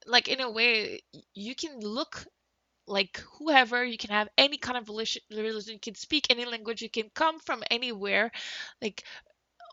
[0.06, 1.02] like in a way
[1.34, 2.24] you can look
[2.90, 5.22] like whoever you can have any kind of religion,
[5.74, 8.32] you can speak any language you can come from anywhere
[8.82, 9.04] like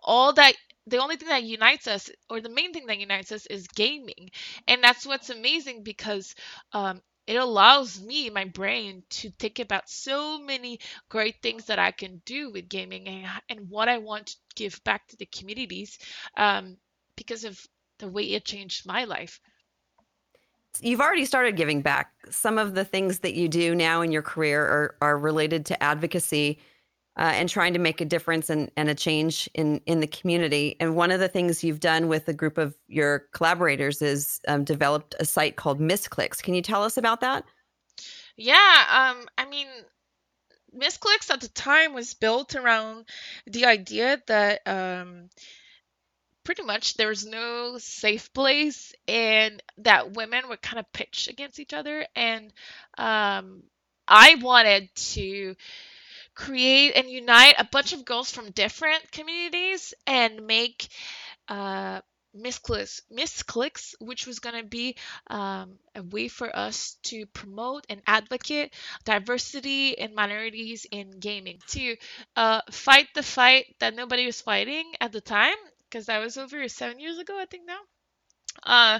[0.03, 0.53] all that
[0.87, 4.31] the only thing that unites us or the main thing that unites us is gaming.
[4.67, 6.33] And that's what's amazing because
[6.73, 11.91] um, it allows me my brain to think about so many great things that i
[11.91, 15.99] can do with gaming and, and what i want to give back to the communities
[16.37, 16.77] um,
[17.17, 17.61] because of
[17.99, 19.41] the way it changed my life
[20.81, 22.11] You've already started giving back.
[22.29, 25.83] Some of the things that you do now in your career are, are related to
[25.83, 26.59] advocacy
[27.17, 30.75] uh, and trying to make a difference and, and a change in, in the community.
[30.79, 34.63] And one of the things you've done with a group of your collaborators is um,
[34.63, 36.41] developed a site called Misscliks.
[36.41, 37.43] Can you tell us about that?
[38.35, 39.67] Yeah, um, I mean,
[40.75, 43.05] Misscliks at the time was built around
[43.47, 45.29] the idea that um,
[46.47, 51.59] pretty much there was no safe place and that women would kind of pitch against
[51.59, 52.05] each other.
[52.15, 52.53] And
[52.97, 53.63] um,
[54.07, 55.57] I wanted to
[56.35, 60.87] create and unite a bunch of girls from different communities and make
[61.49, 61.99] uh,
[62.33, 64.95] misscliks, misscliks, which was going to be
[65.29, 71.97] um, a way for us to promote and advocate diversity and minorities in gaming, to
[72.37, 75.57] uh, fight the fight that nobody was fighting at the time,
[75.89, 77.79] because that was over seven years ago, I think now.
[78.63, 78.99] Uh,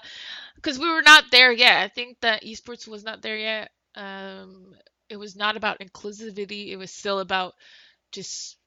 [0.56, 1.84] because we were not there yet.
[1.84, 3.72] I think that esports was not there yet.
[3.96, 4.76] Um,
[5.10, 6.70] it was not about inclusivity.
[6.70, 7.54] It was still about
[8.12, 8.58] just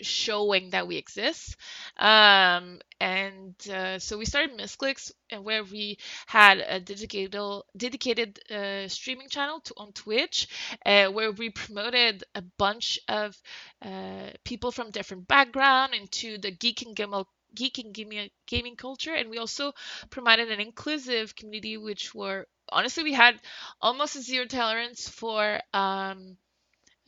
[0.00, 1.56] showing that we exist.
[1.96, 7.36] Um, and uh, so we started Misscliks, and where we had a dedicated
[7.76, 10.48] dedicated uh, streaming channel to, on Twitch,
[10.84, 13.36] uh, where we promoted a bunch of
[13.82, 19.30] uh, people from different background into the geek and gaming geek and gaming, culture and
[19.30, 19.72] we also
[20.10, 23.40] provided an inclusive community which were honestly we had
[23.80, 26.36] almost zero tolerance for um,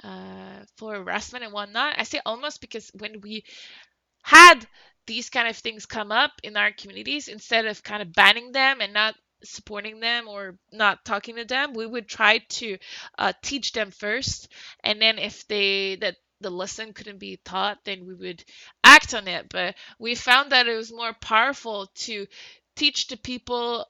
[0.03, 1.97] uh, for harassment and whatnot.
[1.99, 3.45] I say almost because when we
[4.23, 4.67] had
[5.07, 8.81] these kind of things come up in our communities, instead of kind of banning them
[8.81, 12.79] and not supporting them or not talking to them, we would try to
[13.19, 14.49] uh, teach them first,
[14.83, 18.45] and then if they that the lesson couldn't be taught, then we would
[18.85, 19.49] act on it.
[19.49, 22.27] But we found that it was more powerful to
[22.75, 23.87] teach the people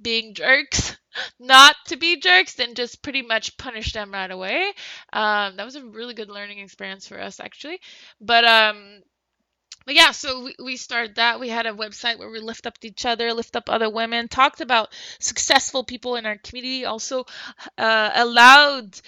[0.00, 0.96] being jerks
[1.38, 4.72] not to be jerks than just pretty much punish them right away.
[5.12, 7.80] Um, that was a really good learning experience for us actually.
[8.20, 9.02] But um,
[9.84, 11.40] but yeah, so we, we started that.
[11.40, 14.60] We had a website where we lift up each other, lift up other women, talked
[14.60, 17.24] about successful people in our community, also
[17.76, 19.00] uh, allowed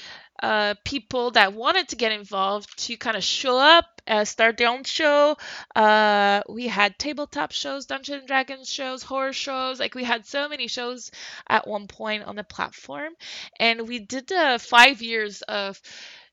[0.42, 4.68] uh, people that wanted to get involved to kind of show up, uh, start their
[4.68, 5.37] own show.
[5.75, 9.81] Uh, we had tabletop shows, Dungeons and Dragons shows, horror shows.
[9.81, 11.11] Like we had so many shows
[11.49, 13.12] at one point on the platform,
[13.59, 15.81] and we did uh, five years of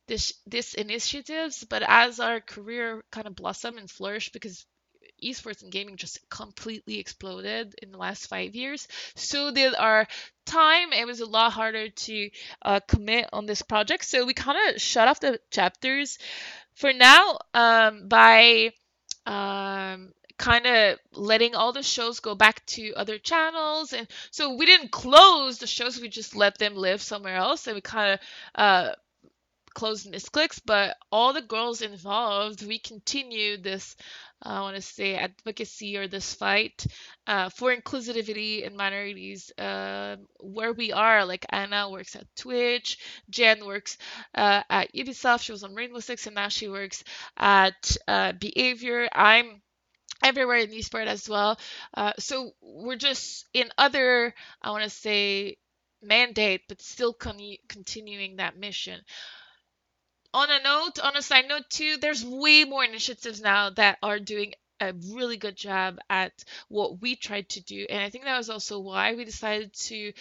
[0.07, 1.63] this this initiatives.
[1.69, 4.65] But as our career kind of blossomed and flourished, because
[5.23, 8.87] esports and gaming just completely exploded in the last five years.
[9.15, 10.07] So did our
[10.45, 10.93] time.
[10.93, 12.29] It was a lot harder to
[12.61, 14.05] uh, commit on this project.
[14.05, 16.17] So we kind of shut off the chapters
[16.75, 18.71] for now um, by
[19.25, 24.65] um, kind of letting all the shows go back to other channels and so we
[24.65, 28.19] didn't close the shows we just let them live somewhere else and we kind of
[28.55, 28.91] uh,
[29.75, 33.95] closed misscliks but all the girls involved we continue this
[34.43, 36.85] I want to say advocacy or this fight
[37.27, 41.25] uh, for inclusivity and minorities uh, where we are.
[41.25, 42.97] Like Anna works at Twitch,
[43.29, 43.97] Jen works
[44.35, 45.43] uh, at Ubisoft.
[45.43, 47.03] She was on Rainbow Six, and now she works
[47.37, 49.07] at uh, Behaviour.
[49.13, 49.61] I'm
[50.23, 51.59] everywhere in esport as well.
[51.93, 55.57] Uh, so we're just in other, I want to say,
[56.01, 59.01] mandate, but still con- continuing that mission
[60.33, 64.19] on a note, on a side note too, there's way more initiatives now that are
[64.19, 66.31] doing a really good job at
[66.69, 70.13] what we tried to do, and I think that was also why we decided to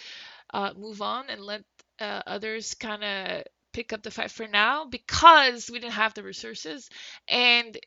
[0.53, 1.63] uh, move on and let
[1.99, 3.43] uh, others kind of
[3.73, 6.89] pick up the fight for now because we didn't have the resources
[7.27, 7.77] and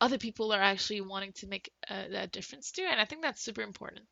[0.00, 3.42] other people are actually wanting to make uh, that difference too, and I think that's
[3.42, 4.06] super important.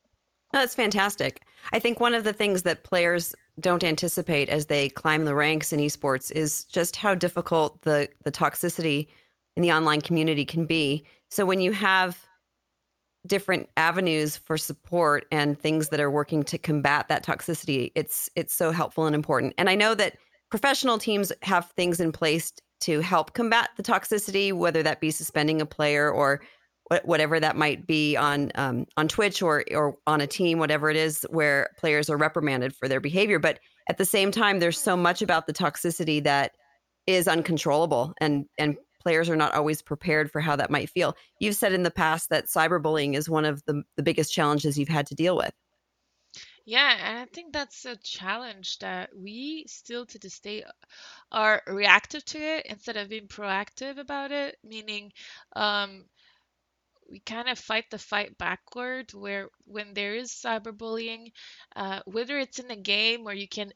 [0.53, 1.43] That's fantastic.
[1.73, 5.73] I think one of the things that players don't anticipate as they climb the ranks
[5.73, 9.09] in esports is just how difficult the the toxicity
[9.57, 11.05] in the online community can be.
[11.31, 12.19] So when you have
[13.27, 18.55] different avenues for support and things that are working to combat that toxicity, it's it's
[18.55, 19.55] so helpful and important.
[19.59, 20.17] And I know that
[20.51, 25.61] professional teams have things in place to help combat the toxicity, whether that be suspending
[25.61, 26.43] a player or
[27.05, 30.97] whatever that might be on um, on Twitch or or on a team, whatever it
[30.97, 33.39] is, where players are reprimanded for their behavior.
[33.39, 36.53] But at the same time, there's so much about the toxicity that
[37.07, 41.17] is uncontrollable, and and players are not always prepared for how that might feel.
[41.41, 44.89] You've said in the past that cyberbullying is one of the the biggest challenges you've
[44.89, 45.53] had to deal with.
[46.65, 50.65] Yeah, and I think that's a challenge that we still to this day
[51.33, 54.57] are reactive to it instead of being proactive about it.
[54.63, 55.13] Meaning,
[55.57, 56.05] um,
[57.12, 61.33] we kind of fight the fight backward where when there is cyberbullying
[61.77, 63.72] uh, whether it's in a game where you can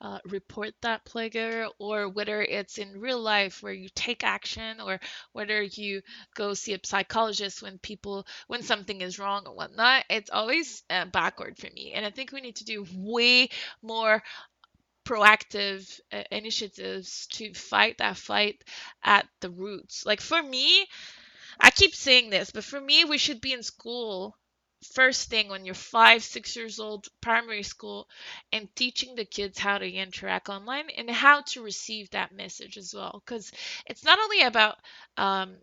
[0.00, 5.00] uh, report that player or whether it's in real life where you take action or
[5.32, 6.02] whether you
[6.34, 11.04] go see a psychologist when people when something is wrong or whatnot it's always uh,
[11.06, 11.92] backward for me.
[11.94, 13.48] And i think we need to do way
[13.82, 14.22] more
[15.04, 18.62] proactive uh, initiatives to fight that fight
[19.02, 20.06] at the roots.
[20.06, 20.86] Like for me
[21.58, 24.36] I keep saying this, but for me, we should be in school
[24.94, 28.08] first thing when you're five, six years old, primary school,
[28.52, 32.92] and teaching the kids how to interact online and how to receive that message as
[32.94, 33.22] well.
[33.24, 33.50] Because
[33.86, 34.76] it's not only about,
[35.16, 35.56] um,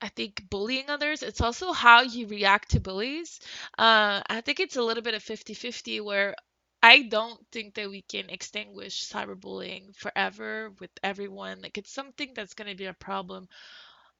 [0.00, 3.40] I think, bullying others, it's also how you react to bullies.
[3.78, 6.34] Uh, I think it's a little bit of 50 50 where
[6.82, 11.60] I don't think that we can extinguish cyberbullying forever with everyone.
[11.62, 13.48] Like, it's something that's going to be a problem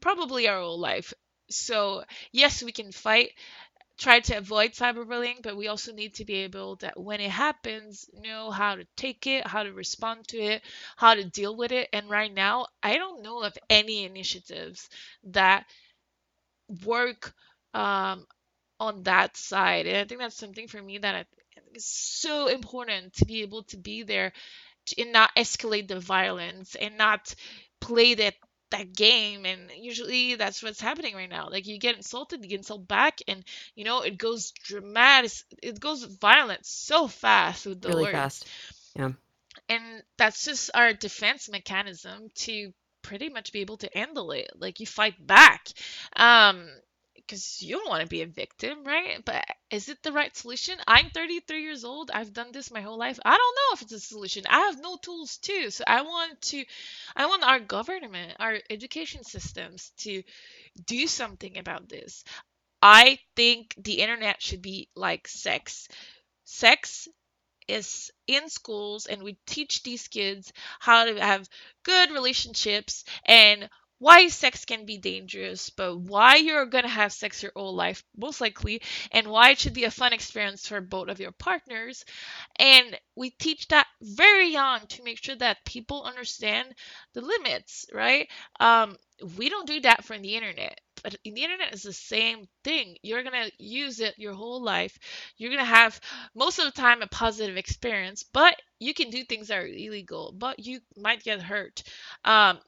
[0.00, 1.12] probably our whole life.
[1.50, 3.30] So, yes, we can fight,
[3.98, 8.08] try to avoid cyberbullying, but we also need to be able to, when it happens,
[8.14, 10.62] know how to take it, how to respond to it,
[10.96, 11.88] how to deal with it.
[11.92, 14.88] And right now, I don't know of any initiatives
[15.24, 15.66] that
[16.84, 17.32] work
[17.74, 18.26] um,
[18.80, 19.86] on that side.
[19.86, 21.26] And I think that's something for me that I
[21.74, 24.32] is so important to be able to be there
[24.98, 27.34] and not escalate the violence and not
[27.80, 28.34] play that
[28.70, 31.48] that game and usually that's what's happening right now.
[31.50, 33.44] Like you get insulted you get insulted back and
[33.74, 38.12] you know it goes dramatic it goes violent so fast with the really words.
[38.12, 38.46] fast.
[38.96, 39.12] Yeah.
[39.68, 44.50] And that's just our defense mechanism to pretty much be able to handle it.
[44.56, 45.68] Like you fight back.
[46.16, 46.68] Um
[47.28, 49.22] because you don't want to be a victim, right?
[49.24, 50.76] But is it the right solution?
[50.86, 52.10] I'm 33 years old.
[52.12, 53.20] I've done this my whole life.
[53.24, 54.44] I don't know if it's a solution.
[54.48, 55.70] I have no tools too.
[55.70, 56.64] So I want to,
[57.14, 60.22] I want our government, our education systems to
[60.86, 62.24] do something about this.
[62.82, 65.88] I think the internet should be like sex.
[66.44, 67.08] Sex
[67.68, 71.48] is in schools and we teach these kids how to have
[71.84, 73.68] good relationships and
[73.98, 78.04] why sex can be dangerous, but why you're going to have sex your whole life,
[78.16, 78.82] most likely,
[79.12, 82.04] and why it should be a fun experience for both of your partners.
[82.58, 86.74] And we teach that very young to make sure that people understand
[87.14, 88.28] the limits, right?
[88.60, 88.96] Um,
[89.36, 90.80] we don't do that from the internet.
[91.02, 92.96] But the internet is the same thing.
[93.02, 94.98] You're gonna use it your whole life.
[95.36, 96.00] You're gonna have
[96.34, 100.32] most of the time a positive experience, but you can do things that are illegal,
[100.36, 101.84] but you might get hurt.
[102.24, 102.58] Um,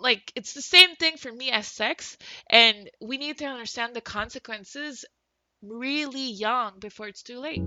[0.00, 2.16] like it's the same thing for me as sex
[2.48, 5.04] and we need to understand the consequences
[5.62, 7.62] really young before it's too late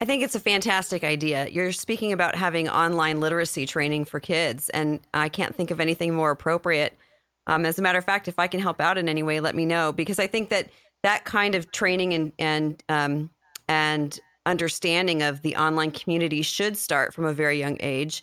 [0.00, 1.48] I think it's a fantastic idea.
[1.48, 6.14] You're speaking about having online literacy training for kids, and I can't think of anything
[6.14, 6.94] more appropriate.
[7.46, 9.54] Um, as a matter of fact, if I can help out in any way, let
[9.54, 10.68] me know because I think that
[11.04, 13.30] that kind of training and and um,
[13.68, 18.22] and understanding of the online community should start from a very young age.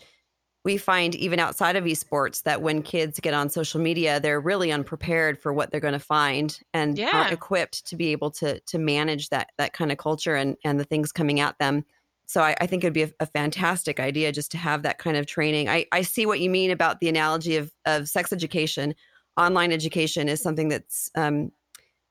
[0.64, 4.70] We find even outside of esports that when kids get on social media, they're really
[4.70, 7.10] unprepared for what they're going to find and yeah.
[7.12, 10.78] aren't equipped to be able to to manage that that kind of culture and and
[10.78, 11.84] the things coming at them.
[12.26, 15.18] So I, I think it'd be a, a, fantastic idea just to have that kind
[15.18, 15.68] of training.
[15.68, 18.94] I, I see what you mean about the analogy of of sex education.
[19.36, 21.50] Online education is something that's um,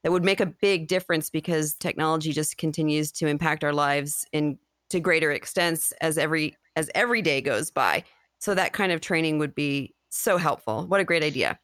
[0.03, 4.57] that would make a big difference because technology just continues to impact our lives in
[4.89, 8.03] to greater extents as every as every day goes by.
[8.39, 10.85] So that kind of training would be so helpful.
[10.87, 11.59] What a great idea.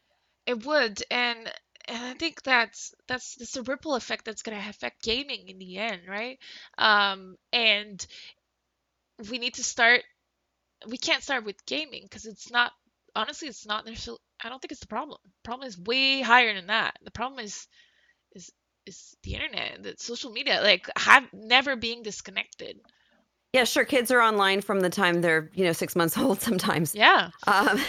[0.45, 1.51] It would and
[1.87, 5.57] and I think that's that's that's a ripple effect that's going to affect gaming in
[5.57, 6.37] the end, right?
[6.77, 8.05] Um, and
[9.29, 10.03] we need to start.
[10.87, 12.71] We can't start with gaming because it's not
[13.15, 13.87] honestly, it's not.
[13.87, 15.17] I don't think it's the problem.
[15.23, 16.97] The problem is way higher than that.
[17.03, 17.67] The problem is
[18.37, 18.51] is
[18.85, 22.79] is the internet, the social media, like have never being disconnected.
[23.53, 23.85] Yeah, sure.
[23.85, 26.41] Kids are online from the time they're you know six months old.
[26.41, 26.95] Sometimes.
[26.95, 27.31] Yeah.
[27.47, 27.79] Um,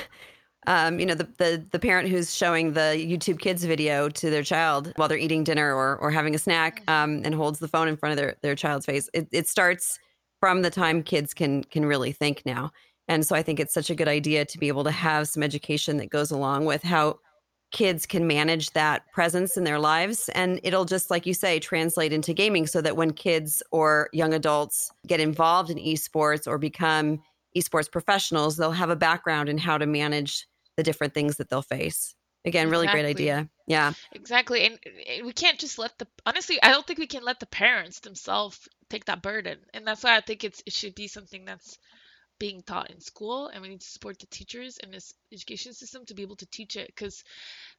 [0.66, 4.42] um, you know, the, the the parent who's showing the YouTube Kids video to their
[4.42, 6.90] child while they're eating dinner or or having a snack, mm-hmm.
[6.90, 9.08] um, and holds the phone in front of their their child's face.
[9.14, 9.98] It, it starts
[10.40, 12.70] from the time kids can can really think now,
[13.06, 15.42] and so I think it's such a good idea to be able to have some
[15.42, 17.18] education that goes along with how
[17.70, 22.12] kids can manage that presence in their lives and it'll just like you say translate
[22.12, 27.20] into gaming so that when kids or young adults get involved in esports or become
[27.56, 30.46] esports professionals they'll have a background in how to manage
[30.76, 32.14] the different things that they'll face.
[32.44, 33.02] Again really exactly.
[33.02, 33.48] great idea.
[33.66, 33.92] Yeah.
[34.12, 37.38] Exactly and eh, we can't just let the honestly i don't think we can let
[37.38, 41.08] the parents themselves take that burden and that's why i think it's it should be
[41.08, 41.78] something that's
[42.38, 46.04] being taught in school and we need to support the teachers and this education system
[46.04, 47.24] to be able to teach it because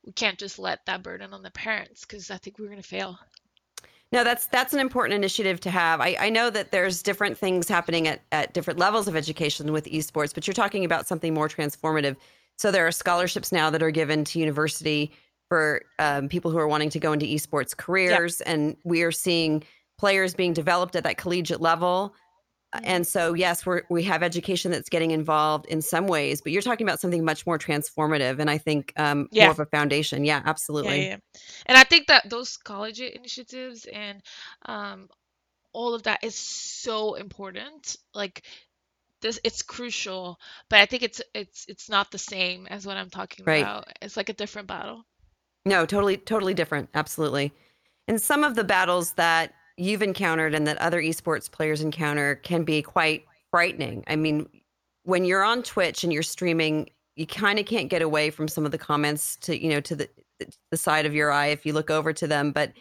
[0.06, 2.88] we can't just let that burden on the parents because i think we're going to
[2.88, 3.18] fail
[4.12, 7.68] no that's that's an important initiative to have I, I know that there's different things
[7.68, 11.48] happening at, at different levels of education with esports but you're talking about something more
[11.48, 12.16] transformative
[12.58, 15.12] so there are scholarships now that are given to university
[15.48, 18.54] for um, people who are wanting to go into esports careers yep.
[18.54, 19.64] and we are seeing
[20.00, 22.16] players being developed at that collegiate level.
[22.74, 26.62] And so yes we we have education that's getting involved in some ways but you're
[26.62, 29.46] talking about something much more transformative and i think um, yeah.
[29.46, 30.24] more of a foundation.
[30.24, 31.04] Yeah absolutely.
[31.04, 31.18] yeah, yeah,
[31.66, 34.22] and i think that those college initiatives and
[34.66, 35.10] um,
[35.74, 38.44] all of that is so important like
[39.22, 40.40] this it's crucial
[40.70, 43.62] but i think it's it's it's not the same as what i'm talking right.
[43.62, 43.88] about.
[44.02, 45.06] It's like a different battle.
[45.66, 46.90] No totally totally different.
[46.94, 47.54] Absolutely.
[48.08, 52.64] And some of the battles that you've encountered and that other esports players encounter can
[52.64, 54.04] be quite frightening.
[54.08, 54.48] I mean,
[55.04, 58.66] when you're on Twitch and you're streaming, you kind of can't get away from some
[58.66, 60.10] of the comments to, you know, to the
[60.72, 62.72] the side of your eye if you look over to them, but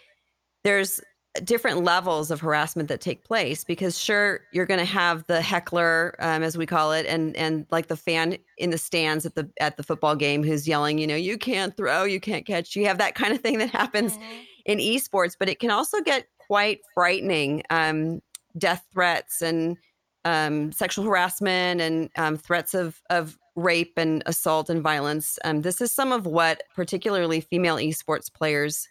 [0.63, 1.01] there's
[1.45, 6.15] different levels of harassment that take place because sure you're going to have the heckler
[6.21, 9.49] um, as we call it and and like the fan in the stands at the
[9.61, 12.87] at the football game who's yelling you know you can't throw you can't catch you
[12.87, 14.33] have that kind of thing that happens mm-hmm.
[14.67, 18.21] in esports but it can also get quite frightening um,
[18.57, 19.77] death threats and
[20.25, 25.39] um, sexual harassment and um, threats of, of rape and assault and violence.
[25.45, 28.89] Um, this is some of what particularly female esports players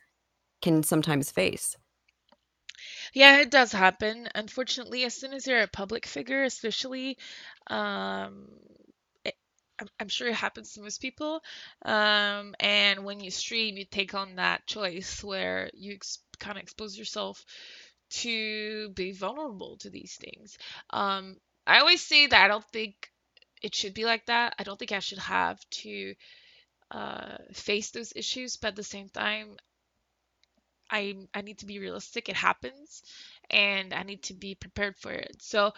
[0.61, 1.75] can sometimes face.
[3.13, 4.29] Yeah, it does happen.
[4.35, 7.17] Unfortunately, as soon as you're a public figure, especially,
[7.67, 8.47] um,
[9.99, 11.41] I'm, sure it happens to most people.
[11.83, 16.63] Um, and when you stream, you take on that choice where you ex kind of
[16.63, 17.45] expose yourself
[18.09, 20.57] to be vulnerable to these things.
[20.89, 23.11] Um, I always say that I don't think
[23.61, 24.55] it should be like that.
[24.57, 26.15] I don't think I should have to
[26.91, 29.57] uh, face those issues, but at the same time,
[30.89, 32.29] I I need to be realistic.
[32.29, 33.03] It happens,
[33.49, 35.41] and I need to be prepared for it.
[35.41, 35.73] So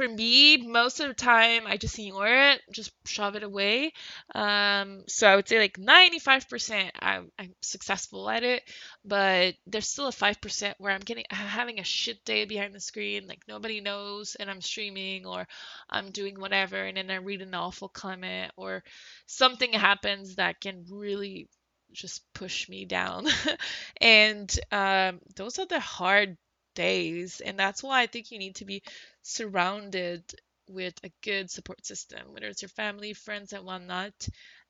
[0.00, 3.92] for me, most of the time, I just ignore it, just shove it away.
[4.34, 8.62] Um, so I would say like 95% I'm, I'm successful at it,
[9.04, 13.26] but there's still a 5% where I'm getting having a shit day behind the screen,
[13.28, 15.46] like nobody knows, and I'm streaming or
[15.90, 18.82] I'm doing whatever, and then I read an awful comment or
[19.26, 21.50] something happens that can really
[21.92, 23.26] just push me down.
[24.00, 26.38] and um, those are the hard
[26.74, 27.40] days.
[27.40, 28.82] And that's why I think you need to be
[29.22, 30.24] surrounded
[30.68, 34.28] with a good support system, whether it's your family, friends, and whatnot,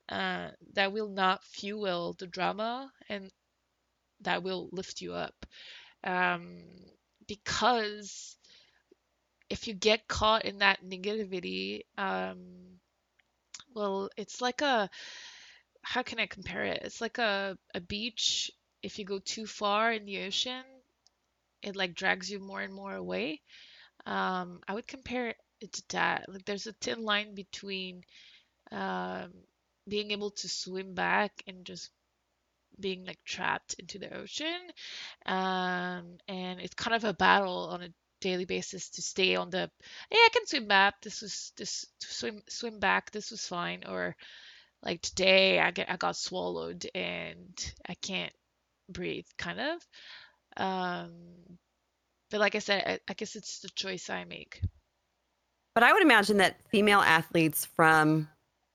[0.09, 3.31] uh, that will not fuel the drama and
[4.23, 5.47] that will lift you up.
[6.05, 6.63] Um,
[7.27, 8.37] because
[9.51, 12.81] if you get caught in that negativity, um,
[13.75, 14.89] well, it's like a
[15.83, 16.83] how can I compare it?
[16.85, 18.51] It's like a, a beach.
[18.83, 20.65] If you go too far in the ocean,
[21.63, 23.41] it like drags you more and more away.
[24.07, 26.27] Um, I would compare it to that.
[26.29, 28.03] Like there's a thin line between
[28.71, 29.33] um,
[29.89, 31.91] being able to swim back and just
[32.79, 34.61] being like trapped into the ocean.
[35.27, 39.71] Um, and it's kind of a battle on a daily basis to stay on the
[40.11, 44.15] yeah I can swim back this was this swim swim back this was fine or
[44.83, 48.33] like today I get I got swallowed and I can't
[48.91, 49.87] breathe kind of
[50.57, 51.11] um
[52.31, 54.61] but like I said I, I guess it's the choice I make
[55.75, 58.29] But I would imagine that female athletes from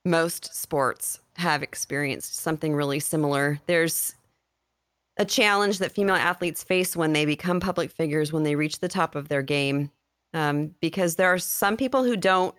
[0.05, 3.59] most sports have experienced something really similar.
[3.65, 4.15] There's
[5.17, 8.87] a challenge that female athletes face when they become public figures, when they reach the
[8.87, 9.91] top of their game,
[10.33, 12.55] um, because there are some people who don't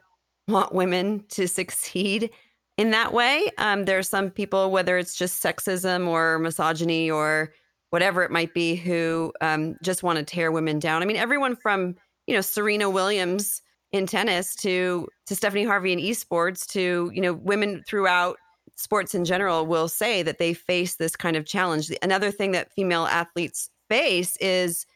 [0.48, 2.30] want women to succeed
[2.76, 3.50] in that way.
[3.58, 7.52] Um, there are some people, whether it's just sexism or misogyny or
[7.90, 11.02] whatever it might be, who um, just want to tear women down.
[11.02, 11.94] I mean, everyone from
[12.26, 13.62] you know Serena Williams
[13.92, 18.36] in tennis to to Stephanie Harvey in esports to you know women throughout
[18.76, 21.90] sports in general will say that they face this kind of challenge.
[22.02, 24.86] Another thing that female athletes face is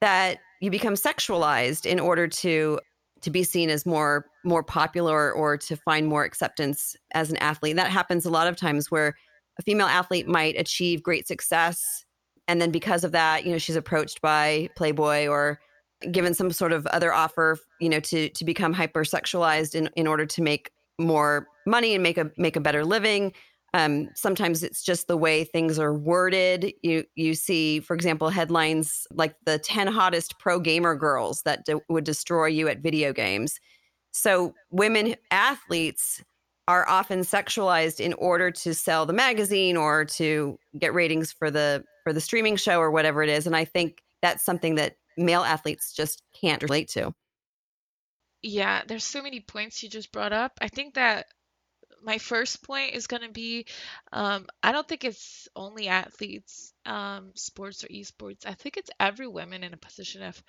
[0.00, 2.80] that you become sexualized in order to
[3.22, 7.76] to be seen as more more popular or to find more acceptance as an athlete.
[7.76, 9.14] That happens a lot of times where
[9.58, 12.04] a female athlete might achieve great success
[12.50, 15.60] and then because of that, you know, she's approached by Playboy or
[16.10, 20.26] given some sort of other offer, you know, to to become hypersexualized in in order
[20.26, 23.32] to make more money and make a make a better living.
[23.72, 26.72] Um, sometimes it's just the way things are worded.
[26.82, 32.04] You you see, for example, headlines like the ten hottest pro gamer girls that would
[32.04, 33.60] destroy you at video games.
[34.10, 36.24] So women athletes
[36.66, 41.84] are often sexualized in order to sell the magazine or to get ratings for the
[42.10, 43.46] for the streaming show or whatever it is.
[43.46, 47.14] And I think that's something that male athletes just can't relate to.
[48.42, 51.26] yeah there's so many points you just brought up I think that
[52.02, 53.66] my first point is going to be
[54.12, 58.46] um, I don't think it's only athletes, um, sports or esports.
[58.46, 60.42] I think it's every woman in a position of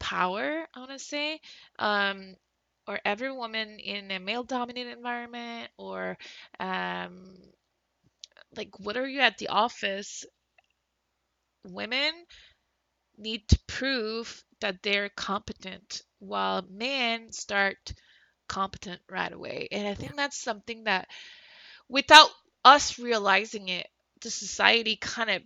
[0.00, 1.40] power, I want to say,
[1.78, 2.36] um,
[2.86, 6.16] or every woman in a male dominated environment, or
[6.58, 7.36] um,
[8.56, 10.24] like, what are you at the office?
[11.64, 12.12] Women
[13.16, 17.92] need to prove that they're competent, while men start
[18.48, 19.68] competent right away.
[19.72, 21.08] And I think that's something that
[21.88, 22.30] without
[22.64, 23.88] us realizing it,
[24.22, 25.42] the society kind of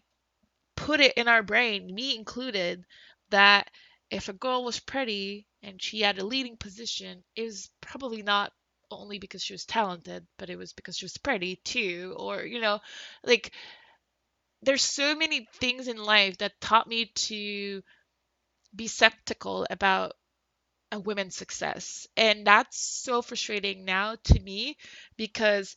[0.76, 2.84] put it in our brain, me included,
[3.30, 3.70] that
[4.10, 8.52] if a girl was pretty and she had a leading position, it was probably not
[8.90, 12.14] only because she was talented, but it was because she was pretty too.
[12.18, 12.80] Or, you know,
[13.24, 13.52] like
[14.62, 17.82] there's so many things in life that taught me to
[18.74, 20.14] be skeptical about
[20.92, 22.06] a women's success.
[22.16, 24.76] And that's so frustrating now to me
[25.16, 25.76] because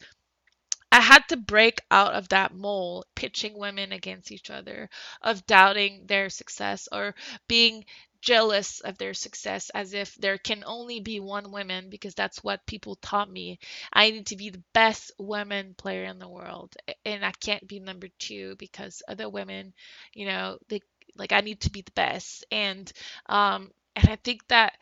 [0.92, 4.90] I had to break out of that mold, pitching women against each other,
[5.22, 7.16] of doubting their success or
[7.48, 7.86] being
[8.26, 12.66] jealous of their success as if there can only be one woman because that's what
[12.66, 13.60] people taught me.
[13.94, 17.80] I need to be the best women player in the world and I can't be
[17.80, 19.74] number 2 because other women,
[20.14, 20.82] you know, they
[21.16, 22.46] like I need to be the best.
[22.52, 22.92] And
[23.28, 24.74] um and I think that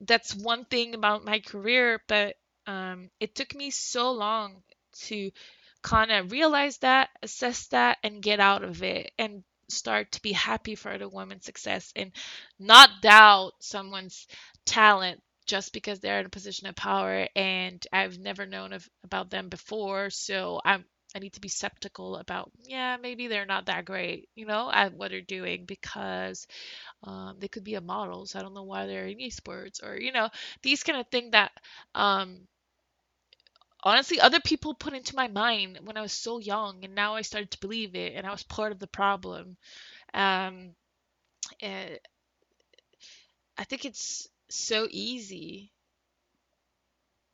[0.00, 2.36] that's one thing about my career, but
[2.66, 4.62] um it took me so long
[5.06, 5.30] to
[5.82, 10.32] kind of realize that, assess that and get out of it and start to be
[10.32, 12.12] happy for the woman's success and
[12.58, 14.26] not doubt someone's
[14.66, 19.30] talent just because they're in a position of power and I've never known of, about
[19.30, 20.10] them before.
[20.10, 20.84] So I'm
[21.14, 24.94] I need to be skeptical about yeah maybe they're not that great you know at
[24.94, 26.48] what they're doing because
[27.04, 29.96] um, they could be a model so I don't know why they're in esports or
[30.00, 30.28] you know
[30.62, 31.52] these kind of thing that
[31.94, 32.48] um,
[33.84, 37.22] honestly other people put into my mind when I was so young and now I
[37.22, 39.56] started to believe it and I was part of the problem
[40.14, 40.74] um,
[41.60, 41.98] and
[43.58, 45.72] I think it's so easy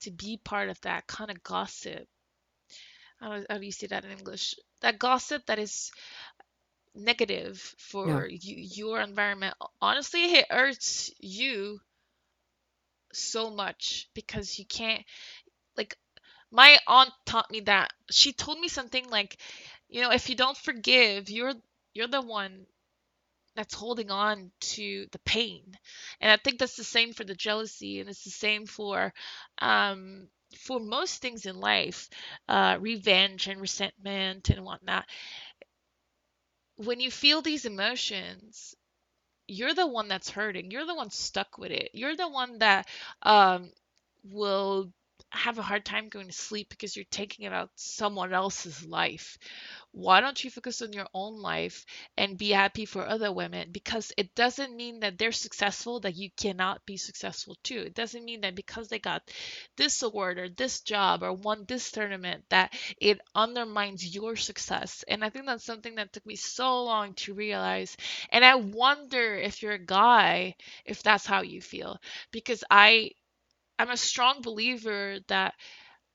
[0.00, 2.08] to be part of that kind of gossip.
[3.20, 4.54] How, how do you say that in English?
[4.80, 5.92] That gossip that is
[6.94, 8.26] negative for Yeah.
[8.26, 9.54] you, your environment.
[9.80, 11.80] Honestly, it hurts you
[13.12, 15.04] so much because you can't
[15.76, 15.96] like
[16.50, 17.92] my aunt taught me that.
[18.10, 19.38] She told me something like,
[19.88, 21.54] you know, if you don't forgive, you're
[21.94, 22.66] you're the one
[23.56, 25.76] that's holding on to the pain.
[26.20, 29.12] And I think that's the same for the jealousy, and it's the same for
[29.58, 30.28] um,
[30.58, 32.08] for most things in life,
[32.48, 35.06] uh, revenge and resentment and whatnot.
[36.76, 38.74] When you feel these emotions,
[39.48, 40.70] you're the one that's hurting.
[40.70, 41.90] You're the one stuck with it.
[41.94, 42.88] You're the one that
[43.22, 43.72] um,
[44.24, 44.92] will
[45.32, 49.38] have a hard time going to sleep because you're taking about someone else's life.
[49.92, 51.84] Why don't you focus on your own life
[52.16, 53.70] and be happy for other women?
[53.72, 57.80] Because it doesn't mean that they're successful that you cannot be successful too.
[57.80, 59.22] It doesn't mean that because they got
[59.76, 65.04] this award or this job or won this tournament that it undermines your success.
[65.08, 67.96] And i think that's something that took me so long to realize.
[68.30, 70.54] And i wonder if you're a guy
[70.84, 71.98] if that's how you feel.
[72.30, 73.10] Because i
[73.80, 75.54] i'm a strong believer that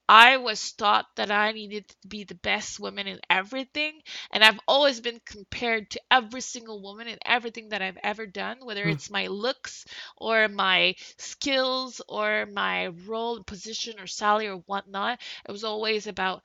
[0.07, 4.01] I was taught that I needed to be the best woman in everything,
[4.31, 8.65] and I've always been compared to every single woman in everything that I've ever done,
[8.65, 8.89] whether Hmm.
[8.89, 9.85] it's my looks
[10.17, 15.21] or my skills or my role, position, or salary or whatnot.
[15.47, 16.43] It was always about,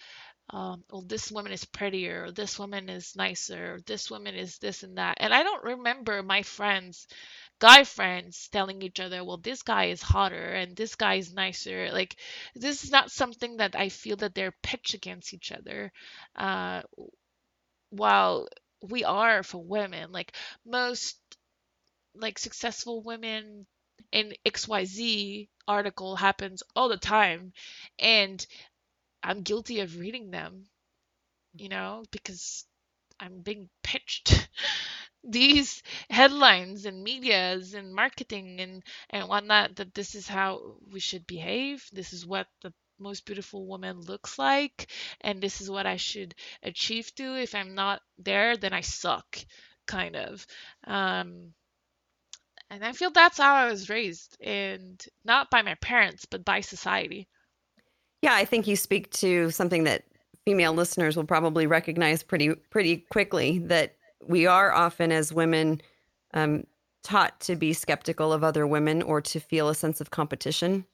[0.51, 4.59] um, well, this woman is prettier, or this woman is nicer, or this woman is
[4.59, 5.19] this and that.
[5.21, 7.07] And I don't remember my friends
[7.61, 11.91] guy friends telling each other, well, this guy is hotter and this guy is nicer.
[11.93, 12.17] Like,
[12.57, 15.93] this is not something that I feel that they're pitched against each other.
[16.37, 16.83] Uh,
[17.91, 18.49] while
[18.83, 20.35] we are for women, like
[20.65, 21.19] most
[22.15, 23.67] like successful women
[24.13, 27.53] in XYZ article happens all the time,
[27.99, 28.45] and
[29.23, 30.67] I'm guilty of reading them,
[31.55, 32.67] you know, because
[33.21, 34.49] I'm being pitched
[35.23, 41.27] these headlines and medias and marketing and and whatnot that this is how we should
[41.27, 41.85] behave.
[41.93, 44.91] This is what the most beautiful woman looks like,
[45.21, 47.41] and this is what I should achieve to.
[47.41, 49.39] If I'm not there, then I suck,
[49.87, 50.47] kind of.
[50.87, 51.53] Um,
[52.71, 56.61] and I feel that's how I was raised, and not by my parents, but by
[56.61, 57.27] society.
[58.23, 60.05] Yeah, I think you speak to something that
[60.45, 63.97] female listeners will probably recognize pretty pretty quickly that
[64.27, 65.81] we are often as women
[66.35, 66.65] um,
[67.03, 70.85] taught to be skeptical of other women or to feel a sense of competition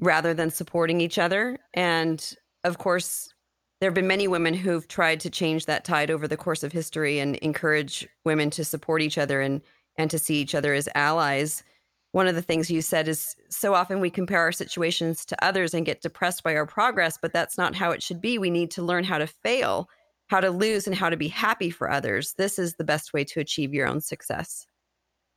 [0.00, 1.58] rather than supporting each other.
[1.74, 2.34] And
[2.64, 3.32] of course,
[3.80, 6.72] there have been many women who've tried to change that tide over the course of
[6.72, 9.60] history and encourage women to support each other and
[9.96, 11.64] and to see each other as allies.
[12.12, 15.74] One of the things you said is so often we compare our situations to others
[15.74, 18.38] and get depressed by our progress, but that's not how it should be.
[18.38, 19.88] We need to learn how to fail,
[20.28, 22.34] how to lose, and how to be happy for others.
[22.34, 24.66] This is the best way to achieve your own success.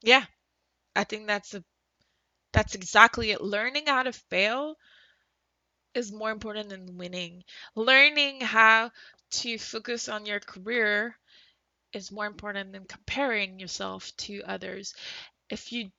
[0.02, 0.24] Yeah,
[0.96, 1.64] I think that's a
[2.54, 3.42] that's exactly it.
[3.42, 4.76] Learning how to fail
[5.94, 7.44] is more important than winning.
[7.76, 8.92] Learning how
[9.32, 11.18] to focus on your career
[11.94, 14.94] is more important than comparing yourself to others.
[15.50, 15.92] If you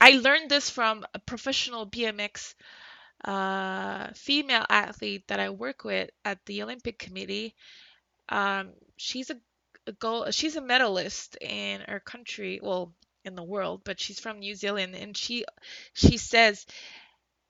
[0.00, 2.54] I learned this from a professional BMX
[3.24, 7.54] uh, female athlete that I work with at the Olympic Committee.
[8.28, 9.40] Um, she's a,
[9.86, 12.94] a gold, she's a medalist in her country, well,
[13.24, 15.44] in the world, but she's from New Zealand, and she
[15.94, 16.66] she says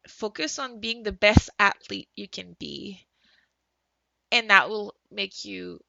[0.09, 3.07] focus on being the best athlete you can be,
[4.31, 5.81] and that will make you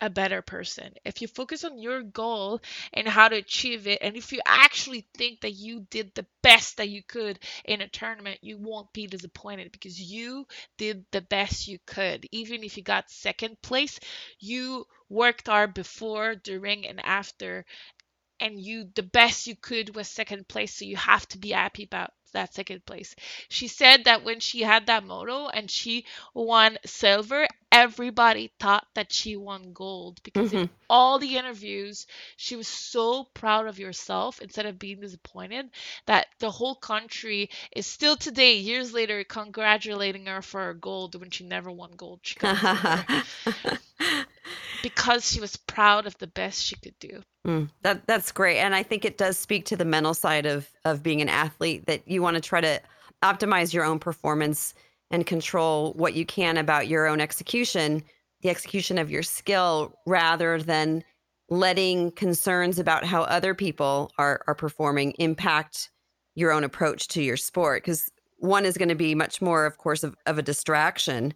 [0.00, 0.94] a better person.
[1.04, 2.60] If you focus on your goal
[2.92, 6.76] and how to achieve it, and if you actually think that you did the best
[6.78, 10.46] that you could in a tournament, you won't be disappointed because you
[10.78, 12.26] did the best you could.
[12.32, 14.00] Even if you got second place,
[14.38, 17.64] you worked hard before, during, and after.
[18.40, 21.84] And you, the best you could was second place, so you have to be happy
[21.84, 23.14] about that second place.
[23.48, 26.04] She said that when she had that moto and she
[26.34, 30.64] won silver, everybody thought that she won gold because in Mm-hmm.
[30.88, 32.06] all the interviews,
[32.36, 35.70] she was so proud of herself instead of being disappointed
[36.06, 41.30] that the whole country is still today, years later, congratulating her for her gold when
[41.30, 42.20] she never won gold.
[44.82, 47.22] Because she was proud of the best she could do.
[47.46, 50.68] Mm, that that's great, and I think it does speak to the mental side of
[50.84, 52.80] of being an athlete that you want to try to
[53.22, 54.74] optimize your own performance
[55.10, 58.02] and control what you can about your own execution,
[58.42, 61.02] the execution of your skill, rather than
[61.48, 65.90] letting concerns about how other people are are performing impact
[66.34, 67.82] your own approach to your sport.
[67.82, 71.34] Because one is going to be much more, of course, of, of a distraction,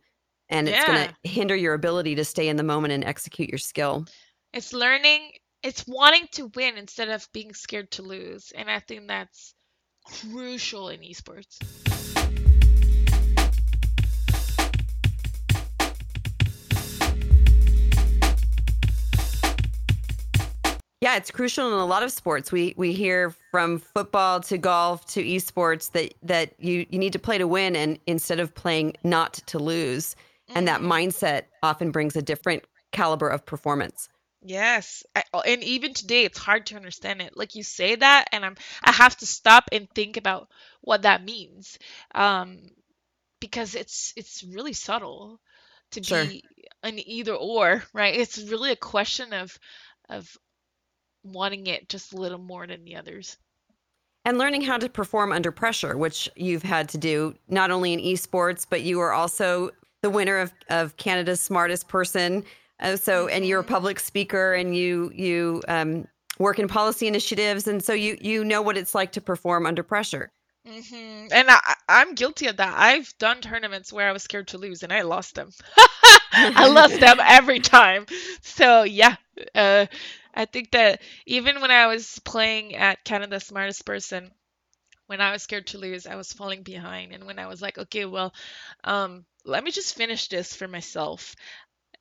[0.48, 3.58] and it's going to hinder your ability to stay in the moment and execute your
[3.58, 4.06] skill.
[4.52, 5.32] It's learning,
[5.62, 8.52] it's wanting to win instead of being scared to lose.
[8.54, 9.54] And I think that's
[10.04, 11.58] crucial in esports.
[21.04, 22.50] Yeah, it's crucial in a lot of sports.
[22.50, 27.18] We we hear from football to golf to esports that that you you need to
[27.18, 30.16] play to win and instead of playing not to lose.
[30.54, 30.82] And that Mhm.
[30.82, 34.08] mindset often brings a different caliber of performance.
[34.42, 37.36] Yes, I, oh, and even today it's hard to understand it.
[37.36, 40.48] Like you say that, and I'm I have to stop and think about
[40.82, 41.78] what that means,
[42.14, 42.60] um,
[43.40, 45.40] because it's it's really subtle
[45.92, 46.32] to Sure.
[46.32, 46.44] be
[46.82, 48.14] an either or, right?
[48.16, 49.58] It's really a question of
[50.08, 50.36] of
[51.24, 53.38] wanting it just a little more than the others.
[54.24, 58.00] And learning how to perform under pressure, which you've had to do not only in
[58.00, 59.70] esports, but you are also
[60.04, 62.44] the winner of, of Canada's smartest person.
[62.80, 66.06] Uh, so, and you're a public speaker, and you you um,
[66.38, 69.82] work in policy initiatives, and so you you know what it's like to perform under
[69.82, 70.30] pressure.
[70.66, 72.74] hmm And I, I'm guilty of that.
[72.76, 75.50] I've done tournaments where I was scared to lose and I lost them.
[76.32, 78.06] I lost them every time.
[78.42, 79.16] So yeah,
[79.54, 79.86] uh,
[80.34, 84.32] I think that even when I was playing at Canada's Smartest Person,
[85.06, 87.12] when I was scared to lose, I was falling behind.
[87.12, 88.34] And when I was like, okay, well,
[88.84, 91.34] um, let me just finish this for myself.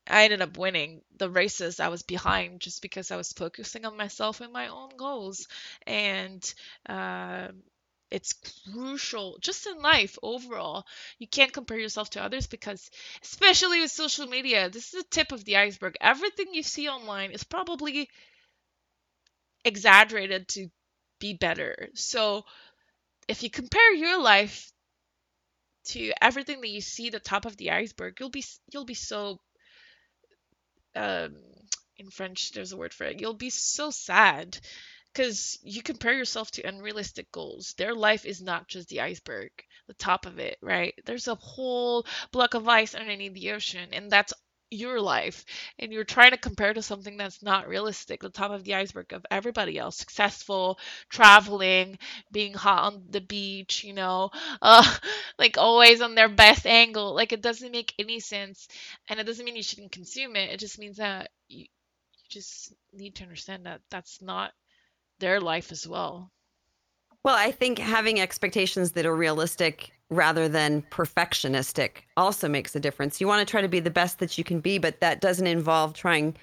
[0.07, 3.97] I ended up winning the races I was behind just because I was focusing on
[3.97, 5.47] myself and my own goals.
[5.87, 6.43] And
[6.87, 7.63] um
[8.11, 8.33] it's
[8.73, 10.85] crucial just in life overall.
[11.19, 12.91] You can't compare yourself to others because,
[13.23, 15.97] especially with social media, this is the tip of the iceberg.
[16.01, 18.09] Everything you see online is probably
[19.65, 20.69] exaggerated to
[21.19, 21.89] be better.
[21.95, 22.45] So
[23.29, 24.72] if you compare your life
[25.85, 29.39] to everything that you see the top of the iceberg, you'll be you'll be so
[30.95, 31.35] um
[31.97, 33.19] in French there's a word for it.
[33.19, 34.57] You'll be so sad
[35.13, 37.73] because you compare yourself to unrealistic goals.
[37.77, 39.51] Their life is not just the iceberg,
[39.87, 40.93] the top of it, right?
[41.05, 44.33] There's a whole block of ice underneath the ocean, and that's
[44.73, 45.45] your life.
[45.79, 49.13] And you're trying to compare to something that's not realistic, the top of the iceberg
[49.13, 51.97] of everybody else, successful, traveling,
[52.31, 54.29] being hot on the beach, you know,
[54.61, 54.97] uh,
[55.37, 57.13] like always on their best angle.
[57.15, 58.67] Like it doesn't make any sense.
[59.09, 60.51] And it doesn't mean you shouldn't consume it.
[60.51, 64.51] It just means that you, you just need to understand that that's not
[65.19, 66.31] their life as well.
[67.23, 73.21] Well, I think having expectations that are realistic rather than perfectionistic also makes a difference.
[73.21, 75.47] You want to try to be the best that you can be, but that doesn't
[75.47, 76.35] involve trying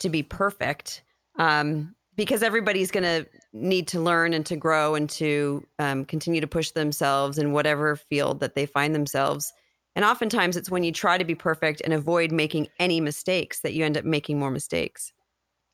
[0.00, 1.02] to be perfect
[1.38, 6.40] um, because everybody's going to need to learn and to grow and to um, continue
[6.40, 9.52] to push themselves in whatever field that they find themselves.
[9.94, 13.74] And oftentimes it's when you try to be perfect and avoid making any mistakes that
[13.74, 15.12] you end up making more mistakes.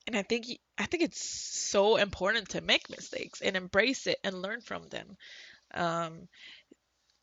[0.07, 0.47] And I think
[0.79, 5.17] I think it's so important to make mistakes and embrace it and learn from them.
[5.75, 6.29] Um,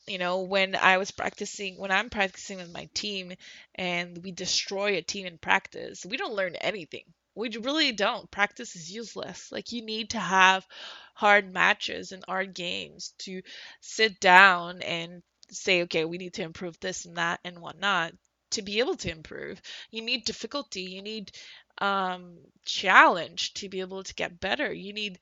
[0.07, 3.33] you know, when I was practicing, when I'm practicing with my team
[3.75, 7.03] and we destroy a team in practice, we don't learn anything.
[7.35, 8.29] We really don't.
[8.31, 9.51] Practice is useless.
[9.51, 10.65] Like, you need to have
[11.13, 13.41] hard matches and hard games to
[13.81, 15.21] sit down and
[15.51, 18.13] say, okay, we need to improve this and that and whatnot
[18.51, 19.61] to be able to improve.
[19.91, 20.81] You need difficulty.
[20.81, 21.31] You need
[21.79, 24.71] um, challenge to be able to get better.
[24.73, 25.19] You need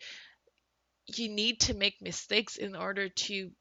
[1.16, 3.51] you need to make mistakes in order to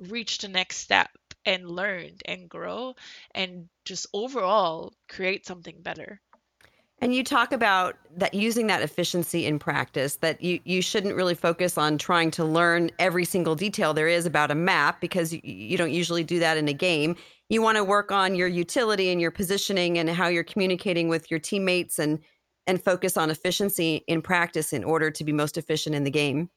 [0.00, 1.10] reach the next step
[1.44, 2.94] and learn and grow
[3.34, 6.20] and just overall create something better.
[7.02, 11.34] And you talk about that using that efficiency in practice, that you, you shouldn't really
[11.34, 15.40] focus on trying to learn every single detail there is about a map because you,
[15.42, 17.16] you don't usually do that in a game.
[17.48, 21.30] You want to work on your utility and your positioning and how you're communicating with
[21.30, 22.20] your teammates and
[22.66, 26.50] and focus on efficiency in practice in order to be most efficient in the game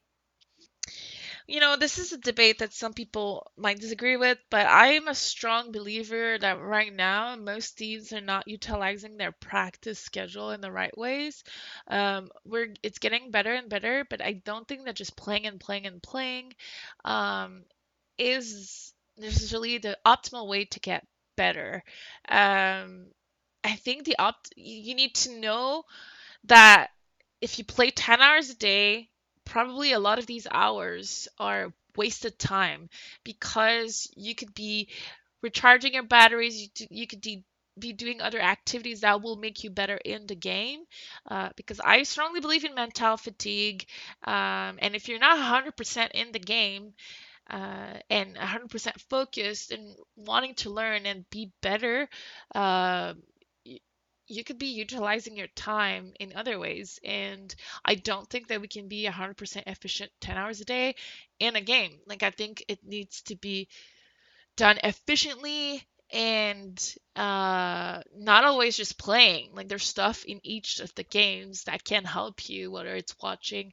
[1.46, 5.08] you know, this is a debate that some people might disagree with, but I am
[5.08, 10.62] a strong believer that right now most teams are not utilizing their practice schedule in
[10.62, 11.44] the right ways.
[11.86, 15.60] Um, we're it's getting better and better, but I don't think that just playing and
[15.60, 16.54] playing and playing
[17.04, 17.64] um,
[18.16, 21.82] is necessarily the optimal way to get better.
[22.26, 23.06] Um,
[23.62, 25.84] I think the opt you need to know
[26.44, 26.88] that
[27.40, 29.10] if you play 10 hours a day
[29.44, 32.88] probably a lot of these hours are wasted time
[33.24, 34.88] because you could be
[35.42, 37.20] recharging your batteries you, you could
[37.78, 40.80] be doing other activities that will make you better in the game
[41.28, 43.84] uh, because i strongly believe in mental fatigue
[44.24, 46.92] um, and if you're not 100% in the game
[47.50, 52.08] uh, and 100% focused and wanting to learn and be better
[52.54, 53.14] uh,
[54.26, 56.98] you could be utilizing your time in other ways.
[57.04, 57.54] And
[57.84, 60.94] I don't think that we can be 100% efficient 10 hours a day
[61.38, 61.98] in a game.
[62.06, 63.68] Like, I think it needs to be
[64.56, 69.50] done efficiently and uh, not always just playing.
[69.54, 73.72] Like, there's stuff in each of the games that can help you, whether it's watching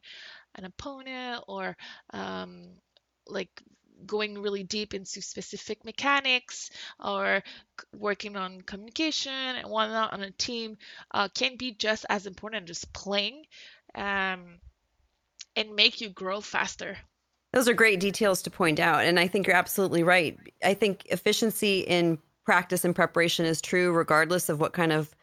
[0.56, 1.78] an opponent or
[2.12, 2.64] um,
[3.28, 3.50] like
[4.06, 7.44] going really deep into specific mechanics or
[7.98, 10.78] working on communication and whatnot on a team
[11.14, 13.44] uh, can be just as important as playing
[13.96, 14.60] um,
[15.56, 16.98] and make you grow faster.
[17.54, 19.04] Those are great details to point out.
[19.04, 20.38] And I think you're absolutely right.
[20.64, 25.14] I think efficiency in practice and preparation is true regardless of what kind of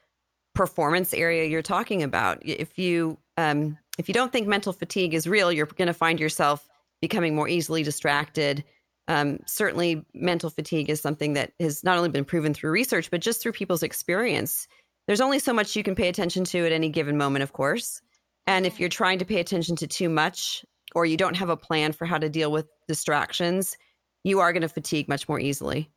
[0.54, 2.38] performance area you're talking about.
[2.42, 6.20] If you um, if you don't think mental fatigue is real, you're going to find
[6.20, 6.67] yourself
[7.00, 8.64] becoming more easily distracted.
[9.08, 13.20] Um, certainly, mental fatigue is something that has not only been proven through research, but
[13.20, 14.68] just through people's experience.
[15.06, 18.02] There's only so much you can pay attention to at any given moment, of course.
[18.46, 21.56] And if you're trying to pay attention to too much, or you don't have a
[21.56, 23.76] plan for how to deal with distractions,
[24.24, 25.90] you are going to fatigue much more easily.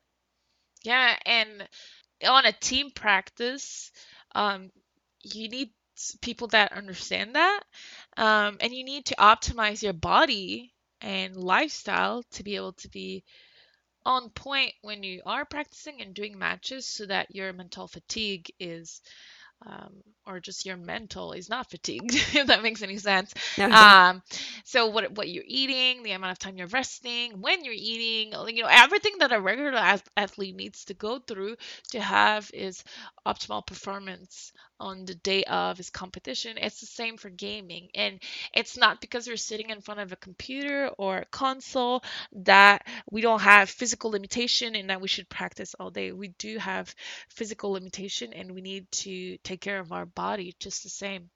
[0.83, 1.15] Yeah.
[1.25, 1.67] And
[2.25, 3.91] on a team practice,
[4.35, 4.71] um,
[5.23, 5.69] you need
[6.21, 7.61] people that understand that.
[8.17, 13.23] Um, and you need to optimize your body and lifestyle to be able to be
[14.05, 19.01] on point when you are practicing and doing matches so that your mental fatigue is
[19.65, 19.93] um,
[20.25, 23.33] or just your mental is not fatigued if that makes any sense.
[23.69, 24.23] Um,
[24.63, 28.63] so what what you're eating the amount of time you're resting when you're eating you
[28.63, 29.73] know everything that a regular
[30.17, 31.55] athlete needs to go through
[31.91, 32.83] to have is
[33.25, 36.57] optimal performance on the day of his competition.
[36.57, 37.89] It's the same for gaming.
[37.95, 38.19] And
[38.53, 42.03] it's not because we're sitting in front of a computer or a console
[42.33, 46.11] that we don't have physical limitation and that we should practice all day.
[46.11, 46.93] We do have
[47.29, 51.29] physical limitation and we need to take care of our body just the same.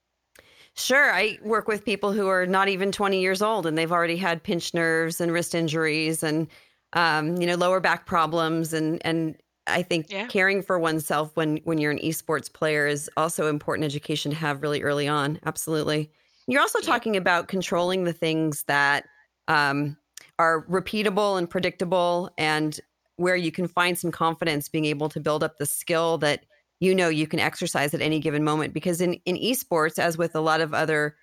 [0.76, 1.14] Sure.
[1.14, 4.44] I work with people who are not even 20 years old and they've already had
[4.44, 6.48] pinched nerves and wrist injuries and
[6.94, 9.36] um, you know, lower back problems and and
[9.68, 10.28] I think yeah.
[10.28, 14.62] caring for oneself when when you're an esports player is also important education to have
[14.62, 15.40] really early on.
[15.46, 16.12] Absolutely.
[16.48, 16.86] You're also yeah.
[16.86, 19.06] talking about controlling the things that
[19.48, 19.98] um,
[20.38, 22.80] are repeatable and predictable, and
[23.16, 26.46] where you can find some confidence being able to build up the skill that
[26.80, 28.74] you know you can exercise at any given moment.
[28.74, 31.16] Because in in esports, as with a lot of other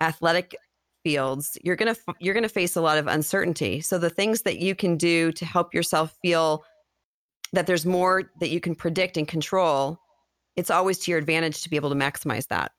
[0.00, 0.56] athletic
[1.04, 3.82] fields, you're gonna you're gonna face a lot of uncertainty.
[3.82, 6.64] So the things that you can do to help yourself feel
[7.52, 9.98] that there's more that you can predict and control,
[10.56, 12.72] it's always to your advantage to be able to maximize that.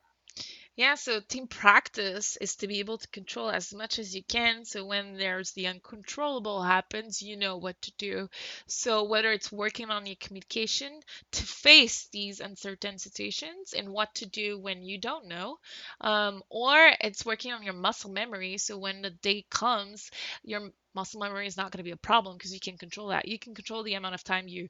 [0.76, 4.66] Yeah, so team practice is to be able to control as much as you can.
[4.66, 8.28] So when there's the uncontrollable happens, you know what to do.
[8.66, 11.02] So whether it's working on your communication
[11.34, 15.60] to face these uncertain situations and what to do when you don't know,
[16.02, 18.58] um, or it's working on your muscle memory.
[18.58, 20.10] So when the day comes,
[20.44, 23.28] your muscle memory is not going to be a problem because you can control that.
[23.28, 24.70] You can control the amount of time you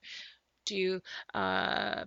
[0.66, 1.02] do
[1.34, 2.06] uh,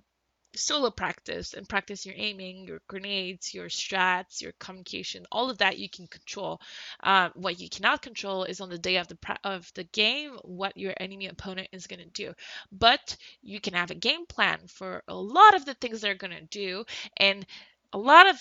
[0.57, 5.79] solo practice and practice your aiming, your grenades, your strats, your communication, all of that
[5.79, 6.61] you can control.
[7.03, 10.77] Um, what you cannot control is on the day of the of the game what
[10.77, 12.35] your enemy opponent is going to do.
[12.73, 16.37] But you can have a game plan for a lot of the things they're going
[16.37, 16.85] to do,
[17.17, 17.47] and
[17.93, 18.37] a lot of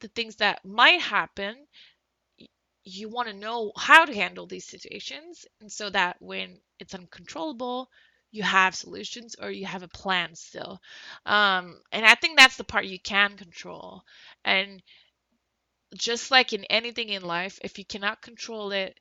[0.00, 1.56] the things that might happen.
[2.86, 7.90] You want to know how to handle these situations, and so that when it's uncontrollable,
[8.30, 10.80] you have solutions or you have a plan still.
[11.26, 14.04] Um, and I think that's the part you can control.
[14.44, 14.82] And
[15.96, 18.98] just like in anything in life, if you cannot control it,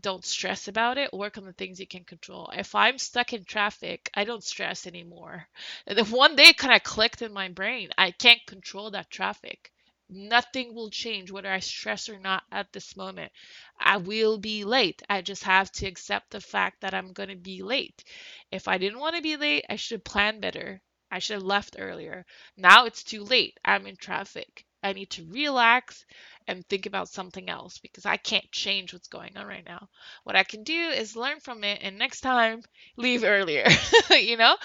[0.00, 1.12] don't stress about it.
[1.12, 2.50] Work on the things you can control.
[2.54, 5.48] If I'm stuck in traffic, I don't stress anymore.
[5.86, 7.90] And then one day kind of clicked in my brain.
[7.98, 9.72] I can't control that traffic.
[10.10, 13.32] Nothing will change whether I stress or not at this moment.
[13.78, 15.02] I will be late.
[15.08, 18.04] I just have to accept the fact that I'm going to be late.
[18.50, 20.82] If I didn't want to be late, I should plan better.
[21.10, 22.26] I should have left earlier.
[22.56, 23.58] Now it's too late.
[23.64, 24.64] I'm in traffic.
[24.82, 26.04] I need to relax
[26.46, 29.88] and think about something else because I can't change what's going on right now.
[30.24, 32.62] What I can do is learn from it and next time
[32.96, 33.66] leave earlier,
[34.10, 34.56] you know?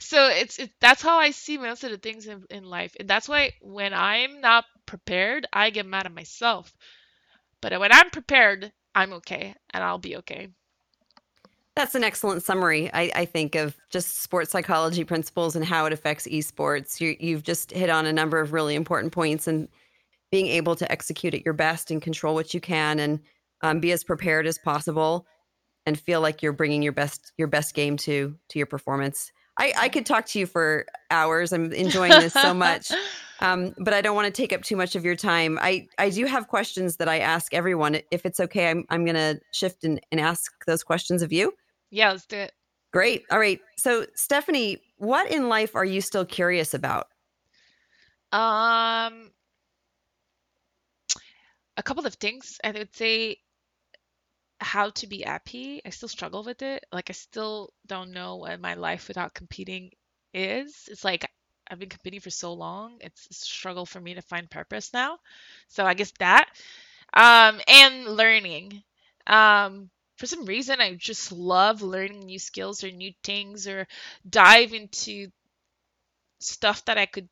[0.00, 2.96] So it's it, that's how I see most of the things in, in life.
[2.98, 6.74] And that's why when I'm not prepared, I get mad at myself.
[7.60, 10.48] But when I'm prepared, I'm okay and I'll be okay.
[11.76, 15.92] That's an excellent summary, I, I, think, of just sports psychology principles and how it
[15.92, 17.00] affects esports.
[17.00, 19.68] You, you've just hit on a number of really important points, and
[20.32, 23.20] being able to execute at your best and control what you can, and
[23.62, 25.26] um, be as prepared as possible,
[25.86, 29.30] and feel like you're bringing your best your best game to to your performance.
[29.60, 31.52] I, I could talk to you for hours.
[31.52, 32.90] I'm enjoying this so much.
[33.42, 35.58] Um, but I don't want to take up too much of your time.
[35.62, 37.98] I, I do have questions that I ask everyone.
[38.10, 41.54] If it's okay, I'm, I'm going to shift and, and ask those questions of you.
[41.90, 42.52] Yeah, let's do it.
[42.92, 43.24] Great.
[43.30, 43.58] All right.
[43.78, 47.06] So, Stephanie, what in life are you still curious about?
[48.30, 49.30] Um,
[51.78, 52.58] a couple of things.
[52.62, 53.38] I would say
[54.60, 55.80] how to be happy.
[55.84, 56.84] I still struggle with it.
[56.92, 59.90] Like I still don't know what my life without competing
[60.34, 60.88] is.
[60.90, 61.30] It's like
[61.70, 62.98] I've been competing for so long.
[63.00, 65.18] It's a struggle for me to find purpose now.
[65.68, 66.48] So I guess that.
[67.14, 68.82] Um, and learning.
[69.26, 73.86] Um, for some reason I just love learning new skills or new things or
[74.28, 75.28] dive into
[76.40, 77.28] stuff that I could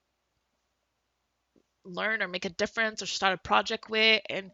[1.84, 4.50] learn or make a difference or start a project with and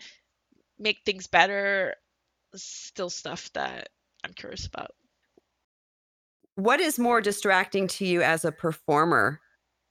[0.78, 1.94] make things better
[2.62, 3.90] still stuff that
[4.24, 4.90] I'm curious about.
[6.56, 9.40] What is more distracting to you as a performer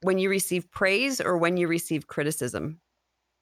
[0.02, 2.82] when you receive praise or when you receive criticism?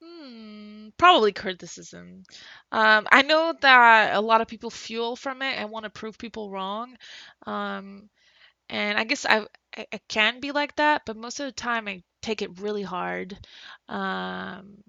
[0.02, 2.24] Hmm, probably criticism.
[2.72, 6.18] Um, I know that a lot of people fuel from it and want to prove
[6.18, 6.96] people wrong.
[7.46, 8.10] Um,
[8.70, 9.46] and I guess I,
[9.76, 12.82] I, I can be like that, but most of the time I take it really
[12.82, 13.38] hard.
[13.88, 14.82] Um,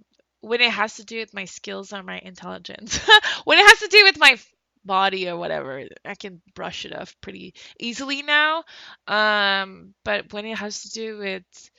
[0.43, 2.97] when it has to do with my skills or my intelligence.
[3.45, 4.37] when it has to do with my
[4.83, 8.65] body or whatever, I can brush it off pretty easily now.
[9.07, 11.71] Um, but when it has to do with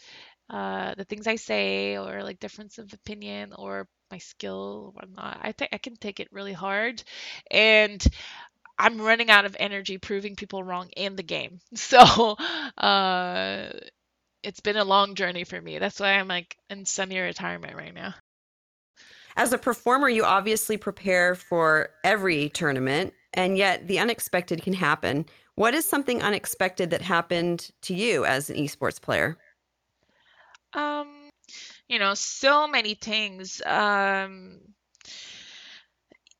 [0.48, 5.40] uh, the things I say or like difference of opinion or my skill or whatnot,
[5.42, 7.02] I think I can take it really hard.
[7.50, 8.02] And
[8.78, 11.60] I'm running out of energy proving people wrong in the game.
[11.74, 11.98] So
[12.78, 13.68] uh,
[14.42, 15.78] it's been a long journey for me.
[15.78, 18.14] That's why I'm like in semi retirement right now
[19.37, 25.26] as a performer, you obviously prepare for every tournament, and yet the unexpected can happen.
[25.57, 29.37] What is something unexpected that happened to you as an esports player?
[30.72, 31.30] Um,
[31.89, 33.62] you know, so many things.
[33.64, 34.61] Um,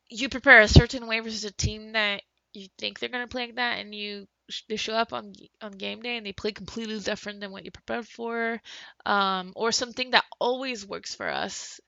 [0.09, 2.23] you prepare a certain way versus a team that
[2.53, 4.27] you think they're going to play like that, and you
[4.69, 5.33] they show up on
[5.63, 8.61] on game day and they play completely different than what you prepared for,
[9.07, 11.81] um, or something that always works for us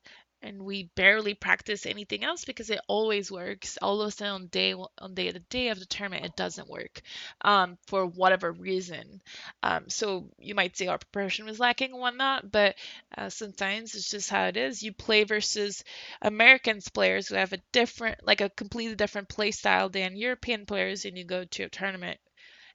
[0.47, 3.79] and we barely practice anything else because it always works.
[3.83, 6.69] All of a sudden, on day on day the day of the tournament, it doesn't
[6.69, 7.03] work
[7.41, 9.21] um, for whatever reason.
[9.63, 12.77] Um, so you might say our preparation was lacking and whatnot, but
[13.19, 14.83] uh, sometimes it's just how it is.
[14.83, 15.83] You play versus
[16.23, 21.05] Americans players who have a different, like a completely different play style than European players,
[21.05, 22.19] and you go to a tournament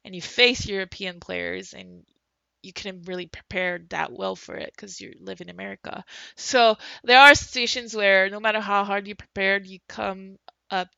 [0.04, 2.04] and you face European players and
[2.64, 6.04] you couldn't really prepare that well for it because you live in America.
[6.36, 10.38] So there are situations where no matter how hard you prepared, you come
[10.70, 10.90] up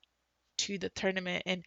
[0.57, 1.63] to the tournament and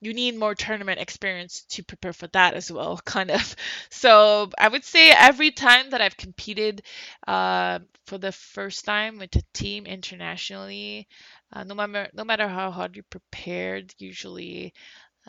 [0.00, 3.56] you need more tournament experience to prepare for that as well, kind of.
[3.90, 6.82] So I would say every time that I've competed
[7.26, 11.08] uh, for the first time with a team internationally,
[11.52, 14.74] uh, no matter no matter how hard you prepared, usually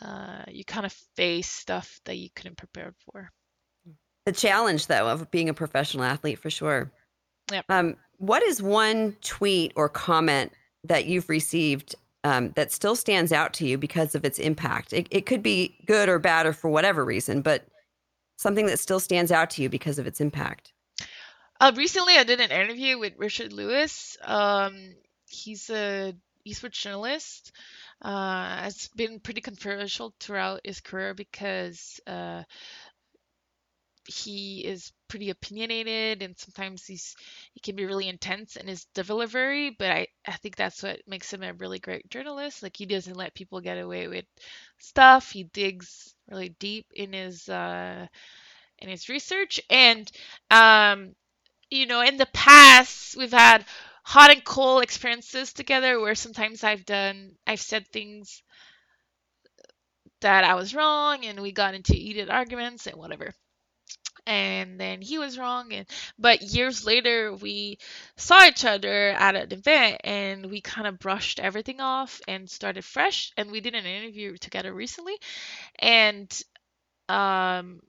[0.01, 3.31] uh, you kind of face stuff that you couldn't prepare for
[4.29, 6.91] the challenge though of being a professional athlete for sure.
[7.51, 7.65] Yep.
[7.67, 10.51] Um, what is one tweet or comment
[10.83, 14.93] that you've received um, that still stands out to you because of its impact?
[14.93, 17.65] It, it could be good or bad or for whatever reason, but
[18.37, 20.73] something that still stands out to you because of its impact.
[21.59, 24.15] Uh, recently, I did an interview with Richard Lewis.
[24.21, 24.93] Um,
[25.27, 26.13] he's a
[26.47, 27.51] esports journalist.
[28.01, 32.43] Uh, has been pretty controversial throughout his career because uh,
[34.09, 37.15] he is pretty opinionated and sometimes he's
[37.53, 41.31] he can be really intense in his delivery but I, I think that's what makes
[41.33, 42.63] him a really great journalist.
[42.63, 44.25] Like he doesn't let people get away with
[44.77, 45.31] stuff.
[45.31, 48.07] He digs really deep in his uh
[48.79, 49.61] in his research.
[49.69, 50.11] And
[50.51, 51.15] um
[51.71, 53.65] you know in the past we've had
[54.03, 58.43] hot and cold experiences together where sometimes I've done I've said things
[60.21, 63.33] that I was wrong and we got into heated arguments and whatever
[64.29, 65.87] and then he was wrong and
[66.19, 67.79] but years later we
[68.15, 72.85] saw each other at an event and we kind of brushed everything off and started
[72.85, 75.15] fresh and we did an interview together recently
[75.79, 76.43] and
[77.09, 77.81] um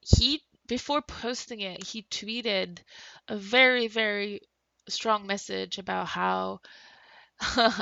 [0.00, 2.78] he before posting it he tweeted
[3.28, 4.40] a very very
[4.88, 6.60] strong message about how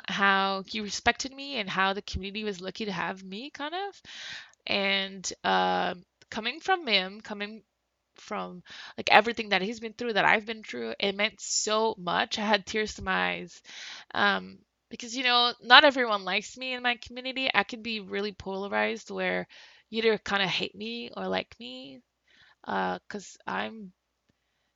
[0.08, 4.02] how he respected me and how the community was lucky to have me kind of
[4.66, 7.62] and um coming from him, coming
[8.16, 8.62] from
[8.96, 12.38] like everything that he's been through, that I've been through, it meant so much.
[12.38, 13.62] I had tears to my eyes.
[14.14, 14.58] Um,
[14.90, 17.50] because you know, not everyone likes me in my community.
[17.54, 19.46] I can be really polarized where
[19.90, 22.00] you either kind of hate me or like me.
[22.66, 23.92] Uh, cause I'm,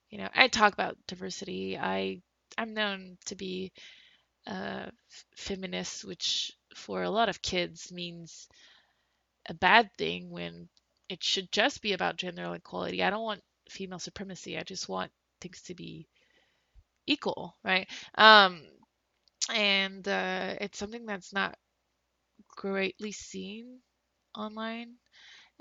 [0.09, 1.77] you know, I talk about diversity.
[1.77, 2.21] I
[2.57, 3.71] I'm known to be
[4.47, 4.91] a
[5.37, 8.47] feminist, which for a lot of kids means
[9.47, 10.67] a bad thing when
[11.13, 13.03] it should just be about gender equality.
[13.03, 14.57] I don't want female supremacy.
[14.57, 15.11] I just want
[15.41, 16.07] things to be
[17.07, 17.87] equal, right?
[18.15, 18.61] Um,
[19.53, 21.57] and uh, it's something that's not
[22.55, 23.79] greatly seen
[24.35, 24.95] online.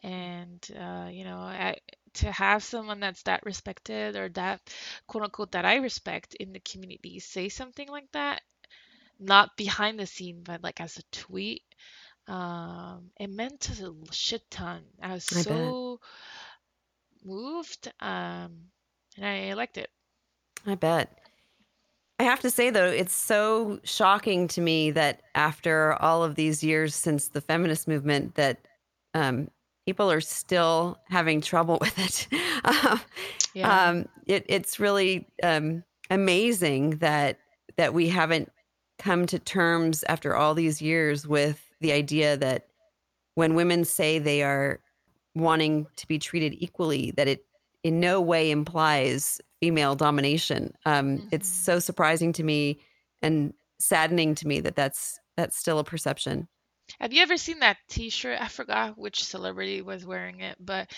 [0.03, 1.77] And uh, you know, I,
[2.15, 4.61] to have someone that's that respected or that
[5.07, 8.43] quote unquote that I respect in the community say something like that,
[9.21, 11.63] not behind the scene, but like as a tweet,
[12.29, 14.83] um, it meant a shit ton.
[15.03, 15.45] I was I bet.
[15.45, 16.01] so
[17.25, 18.66] moved, um,
[19.16, 19.91] and I liked it.
[20.66, 21.18] I bet.
[22.18, 26.62] I have to say though, it's so shocking to me that after all of these
[26.62, 28.59] years since the feminist movement, that
[29.14, 29.49] um,
[29.87, 32.29] people are still having trouble with it.
[32.64, 33.01] Um,
[33.55, 33.89] Yeah.
[33.89, 37.39] um, it it's really um, amazing that
[37.77, 38.53] that we haven't
[38.99, 42.68] come to terms after all these years with the idea that
[43.35, 44.80] when women say they are
[45.35, 47.47] wanting to be treated equally, that it
[47.83, 50.72] in no way implies female domination.
[50.87, 51.64] Um, It's Mhm.
[51.64, 52.80] so surprising to me
[53.22, 56.49] and saddening to me that that's that's still a perception.
[57.01, 58.41] Have you ever seen that T-shirt?
[58.41, 60.91] I forgot which celebrity was wearing it, but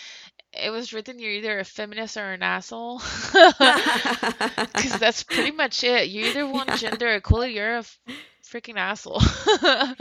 [0.57, 3.01] it was written you're either a feminist or an asshole.
[3.33, 6.09] Because that's pretty much it.
[6.09, 6.77] You either want Yeah.
[6.77, 7.99] gender equality, you're a f-
[8.45, 9.21] freaking asshole.
[9.63, 9.93] Yeah.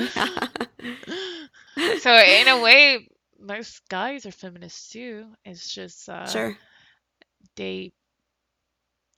[2.00, 3.08] So in a way,
[3.40, 5.26] most guys are feminists too.
[5.46, 6.58] It's just uh, Sure.
[7.56, 7.92] they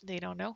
[0.05, 0.55] they don't know.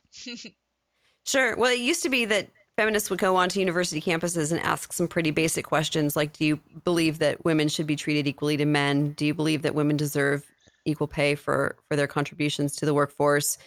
[1.25, 1.55] Sure.
[1.57, 5.07] Well, it used to be that feminists would go onto university campuses and ask some
[5.07, 9.11] pretty basic questions like Do you believe that women should be treated equally to men?
[9.13, 10.45] Do you believe that women deserve
[10.85, 13.57] equal pay for, for their contributions to the workforce?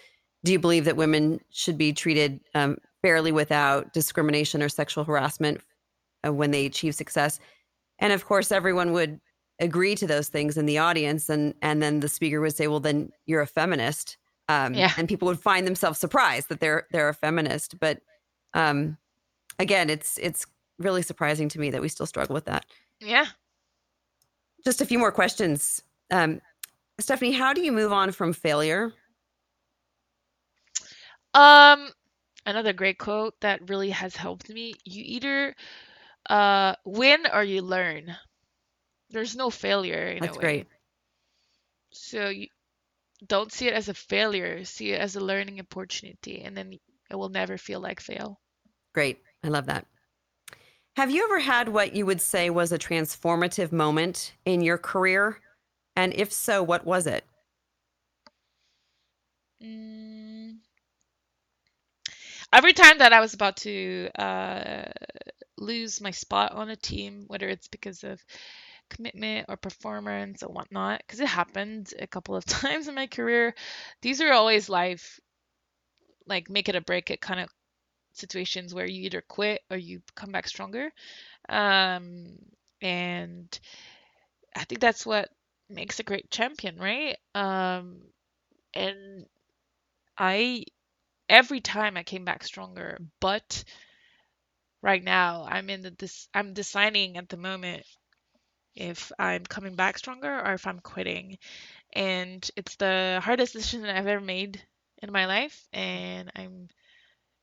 [0.45, 5.61] Do you believe that women should be treated um, fairly without discrimination or sexual harassment
[6.27, 7.39] uh, when they achieve success?
[7.99, 9.21] And of course, everyone would
[9.61, 11.29] agree to those things in the audience.
[11.29, 14.17] And, and then the speaker would say, Well, then you're a feminist
[14.49, 14.91] um, Yeah.
[14.97, 17.79] and people would find themselves surprised that they're they're a feminist.
[17.79, 18.01] But
[18.55, 18.97] um,
[19.61, 20.45] again, it's it's
[20.79, 22.67] really surprising to me that we still struggle with that.
[23.01, 23.27] Yeah.
[24.65, 26.41] Just a few more questions, um,
[26.99, 27.33] Stephanie.
[27.33, 28.93] How do you move on from failure?
[31.35, 31.89] Um,
[32.47, 34.75] another great quote that really has helped me.
[34.85, 35.55] You either
[36.31, 38.15] uh win or you learn.
[39.11, 40.41] There's no failure in That's a way.
[40.41, 40.67] great.
[41.93, 42.47] So you
[43.27, 46.79] don't see it as a failure, see it as a learning opportunity, and then
[47.11, 48.41] it will never feel like fail.
[48.95, 49.19] Great.
[49.45, 49.87] I love that.
[50.97, 55.41] Have you ever had what you would say was a transformative moment in your career?
[55.97, 57.25] And if so, what was it?
[59.63, 60.61] Mm.
[62.53, 64.85] Every time that I was about to uh,
[65.59, 68.23] lose my spot on a team, whether it's because of
[68.91, 73.55] commitment or performance or whatnot, because it happened a couple of times in my career,
[74.03, 75.21] these are always life,
[76.27, 77.49] like make it or break it kind of
[78.13, 80.91] situations where you either quit or you come back stronger.
[81.49, 82.39] Um,
[82.83, 83.59] and
[84.57, 85.29] I think that's what
[85.73, 87.17] makes a great champion, right?
[87.35, 88.03] Um,
[88.75, 89.27] and
[90.19, 90.65] I
[91.29, 93.65] every time I came back stronger, but
[94.83, 95.47] right now.
[95.49, 97.85] I'm in the this I'm deciding at the moment
[98.75, 101.39] if I'm coming back stronger or if I'm quitting.
[101.95, 104.63] And it's the hardest decision I've ever made
[105.03, 106.69] in my life and I'm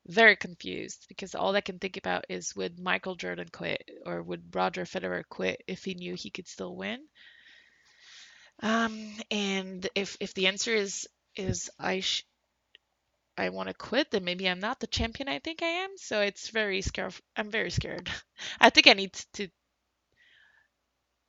[0.08, 4.56] very confused because all I can think about is would Michael Jordan quit or would
[4.56, 7.00] Roger Federer quit if he knew he could still win?
[8.62, 12.24] Um, and if if the answer is is I sh-
[13.40, 15.98] I want to quit, then maybe I'm not the champion I think I am.
[15.98, 17.16] So it's very scared.
[17.36, 18.08] I'm very scared.
[18.60, 19.50] I think I need to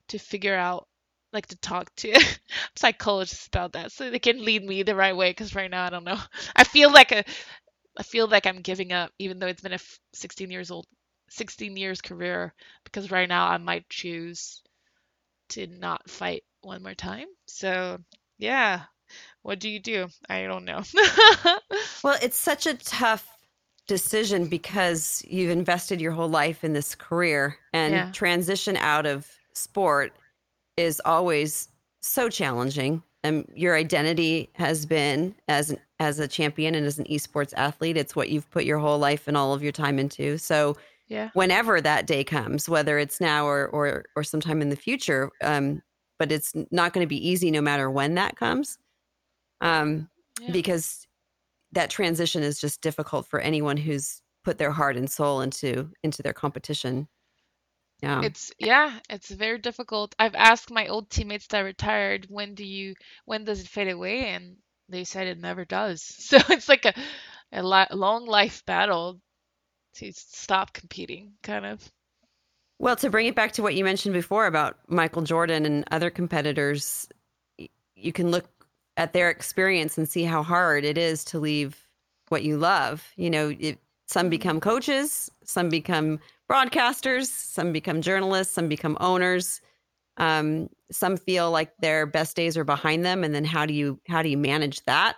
[0.08, 0.88] to figure out
[1.32, 2.12] like to talk to
[2.76, 5.90] psychologists about that so they can lead me the right way because right now I
[5.90, 6.18] don't know.
[6.56, 7.24] I feel like a
[7.98, 9.80] I feel like I'm giving up even though it's been a
[10.14, 10.86] 16 years old
[11.30, 12.54] 16 years career
[12.84, 14.62] because right now I might choose
[15.50, 17.26] to not fight one more time.
[17.46, 17.98] So,
[18.38, 18.82] yeah.
[19.42, 20.08] What do you do?
[20.28, 20.82] I don't know.
[22.04, 23.26] well, it's such a tough
[23.86, 28.12] decision because you've invested your whole life in this career and yeah.
[28.12, 30.12] transition out of sport
[30.76, 31.68] is always
[32.00, 33.02] so challenging.
[33.24, 37.96] And your identity has been as an, as a champion and as an esports athlete.
[37.96, 40.38] It's what you've put your whole life and all of your time into.
[40.38, 40.76] So
[41.08, 41.30] yeah.
[41.34, 45.82] whenever that day comes, whether it's now or or or sometime in the future, um,
[46.20, 48.76] but it's not going to be easy no matter when that comes,
[49.62, 50.52] um, yeah.
[50.52, 51.06] because
[51.72, 56.22] that transition is just difficult for anyone who's put their heart and soul into into
[56.22, 57.08] their competition.
[58.02, 58.20] Yeah.
[58.22, 60.14] It's yeah, it's very difficult.
[60.18, 64.26] I've asked my old teammates that retired, when do you when does it fade away?
[64.28, 64.56] And
[64.90, 66.02] they said it never does.
[66.18, 66.94] So it's like a
[67.50, 69.22] a long life battle
[69.94, 71.90] to stop competing, kind of.
[72.80, 76.08] Well, to bring it back to what you mentioned before about Michael Jordan and other
[76.08, 77.06] competitors,
[77.94, 78.46] you can look
[78.96, 81.86] at their experience and see how hard it is to leave
[82.30, 83.06] what you love.
[83.16, 86.20] You know, it, some become coaches, some become
[86.50, 89.60] broadcasters, some become journalists, some become owners.
[90.16, 94.00] Um, some feel like their best days are behind them, and then how do you
[94.08, 95.16] how do you manage that?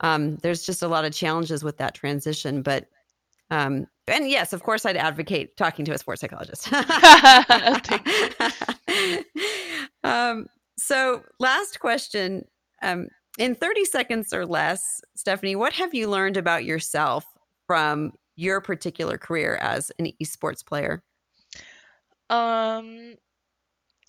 [0.00, 2.88] Um, there's just a lot of challenges with that transition, but
[3.54, 6.72] um, and yes, of course, I'd advocate talking to a sports psychologist.
[10.04, 12.44] um, so, last question.
[12.82, 13.06] Um,
[13.38, 17.24] in 30 seconds or less, Stephanie, what have you learned about yourself
[17.66, 21.04] from your particular career as an esports player?
[22.28, 23.14] Um,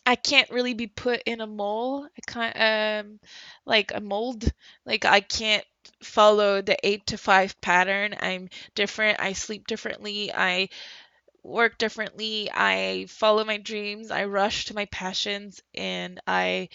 [0.08, 2.08] I can't really be put in a mold.
[2.18, 3.20] I can't um
[3.66, 4.52] like a mold.
[4.86, 5.66] Like I can't
[6.03, 8.16] follow the 8 to 5 pattern.
[8.20, 9.20] I'm different.
[9.20, 10.34] I sleep differently.
[10.34, 10.70] I
[11.44, 12.49] work differently.
[12.53, 14.12] I follow my dreams.
[14.12, 16.70] I rush to my passions and I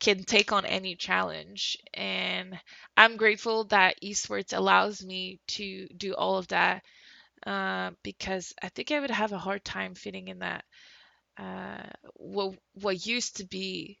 [0.00, 1.78] can take on any challenge.
[1.94, 2.58] And
[2.96, 6.82] I'm grateful that esports allows me to do all of that
[7.46, 10.64] uh, because I think I would have a hard time fitting in that
[11.38, 11.82] uh,
[12.14, 13.98] what what used to be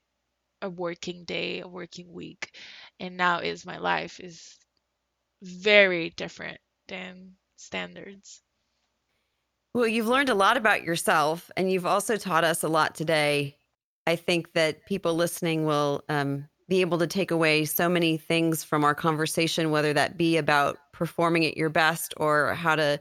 [0.62, 2.56] a working day, a working week,
[2.98, 4.58] and now is my life is
[5.42, 6.58] very different
[6.88, 8.42] than standards.
[9.74, 13.56] Well, you've learned a lot about yourself, and you've also taught us a lot today.
[14.06, 18.64] I think that people listening will um, be able to take away so many things
[18.64, 22.98] from our conversation, whether that be about performing at your best or how to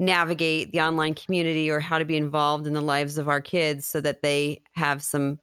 [0.00, 3.86] navigate the online community or how to be involved in the lives of our kids
[3.86, 5.38] so that they have some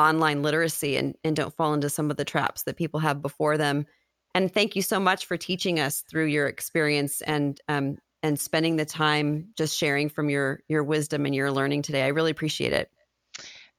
[0.00, 3.56] online literacy and, and don't fall into some of the traps that people have before
[3.56, 3.86] them.
[4.34, 8.76] And thank you so much for teaching us through your experience and um, and spending
[8.76, 12.02] the time just sharing from your your wisdom and your learning today.
[12.02, 12.90] I really appreciate it.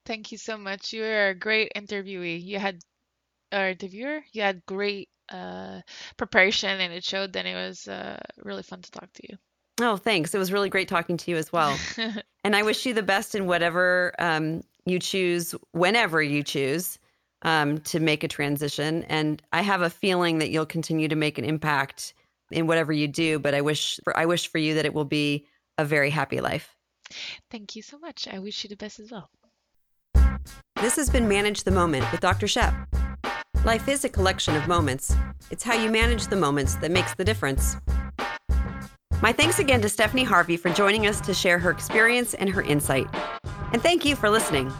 [0.06, 0.94] Thank you so much.
[0.94, 2.44] You are a great interviewee.
[2.44, 2.80] You had
[3.54, 4.22] or interviewer.
[4.34, 5.82] You had great uh,
[6.18, 7.34] preparation, and it showed.
[7.34, 9.38] Then it was uh, really fun to talk to you.
[9.80, 10.36] Oh, thanks.
[10.36, 11.78] It was really great talking to you as well.
[12.44, 17.00] and I wish you the best in whatever um, you choose, whenever you choose
[17.44, 19.04] um, to make a transition.
[19.04, 22.14] And I have a feeling that you'll continue to make an impact
[22.52, 23.40] in whatever you do.
[23.40, 25.46] But I wish for, I wish for you that it will be
[25.78, 26.76] a very happy life.
[27.50, 28.28] Thank you so much.
[28.32, 29.30] I wish you the best as well.
[30.82, 32.48] This has been Manage the Moment with Dr.
[32.48, 32.74] Shep.
[33.66, 35.16] Life is a collection of moments.
[35.52, 37.76] It's how you manage the moments that makes the difference.
[39.22, 42.64] My thanks again to Stephanie Harvey for joining us to share her experience and her
[42.64, 43.08] insight.
[43.72, 44.72] And thank you for listening.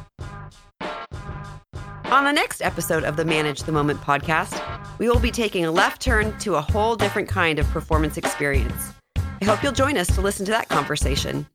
[2.06, 4.62] On the next episode of the Manage the Moment podcast,
[5.00, 8.92] we will be taking a left turn to a whole different kind of performance experience.
[9.16, 11.48] I hope you'll join us to listen to that conversation.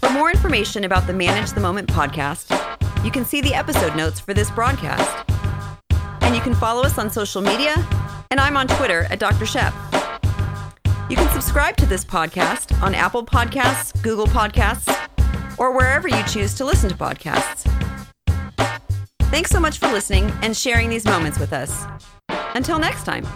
[0.00, 2.50] For more information about the Manage the Moment podcast,
[3.04, 5.30] you can see the episode notes for this broadcast.
[6.22, 7.74] And you can follow us on social media,
[8.30, 9.44] and I'm on Twitter at Dr.
[9.44, 9.74] Shep.
[11.10, 14.92] You can subscribe to this podcast on Apple Podcasts, Google Podcasts,
[15.58, 17.70] or wherever you choose to listen to podcasts.
[19.30, 21.84] Thanks so much for listening and sharing these moments with us.
[22.54, 23.26] Until next time.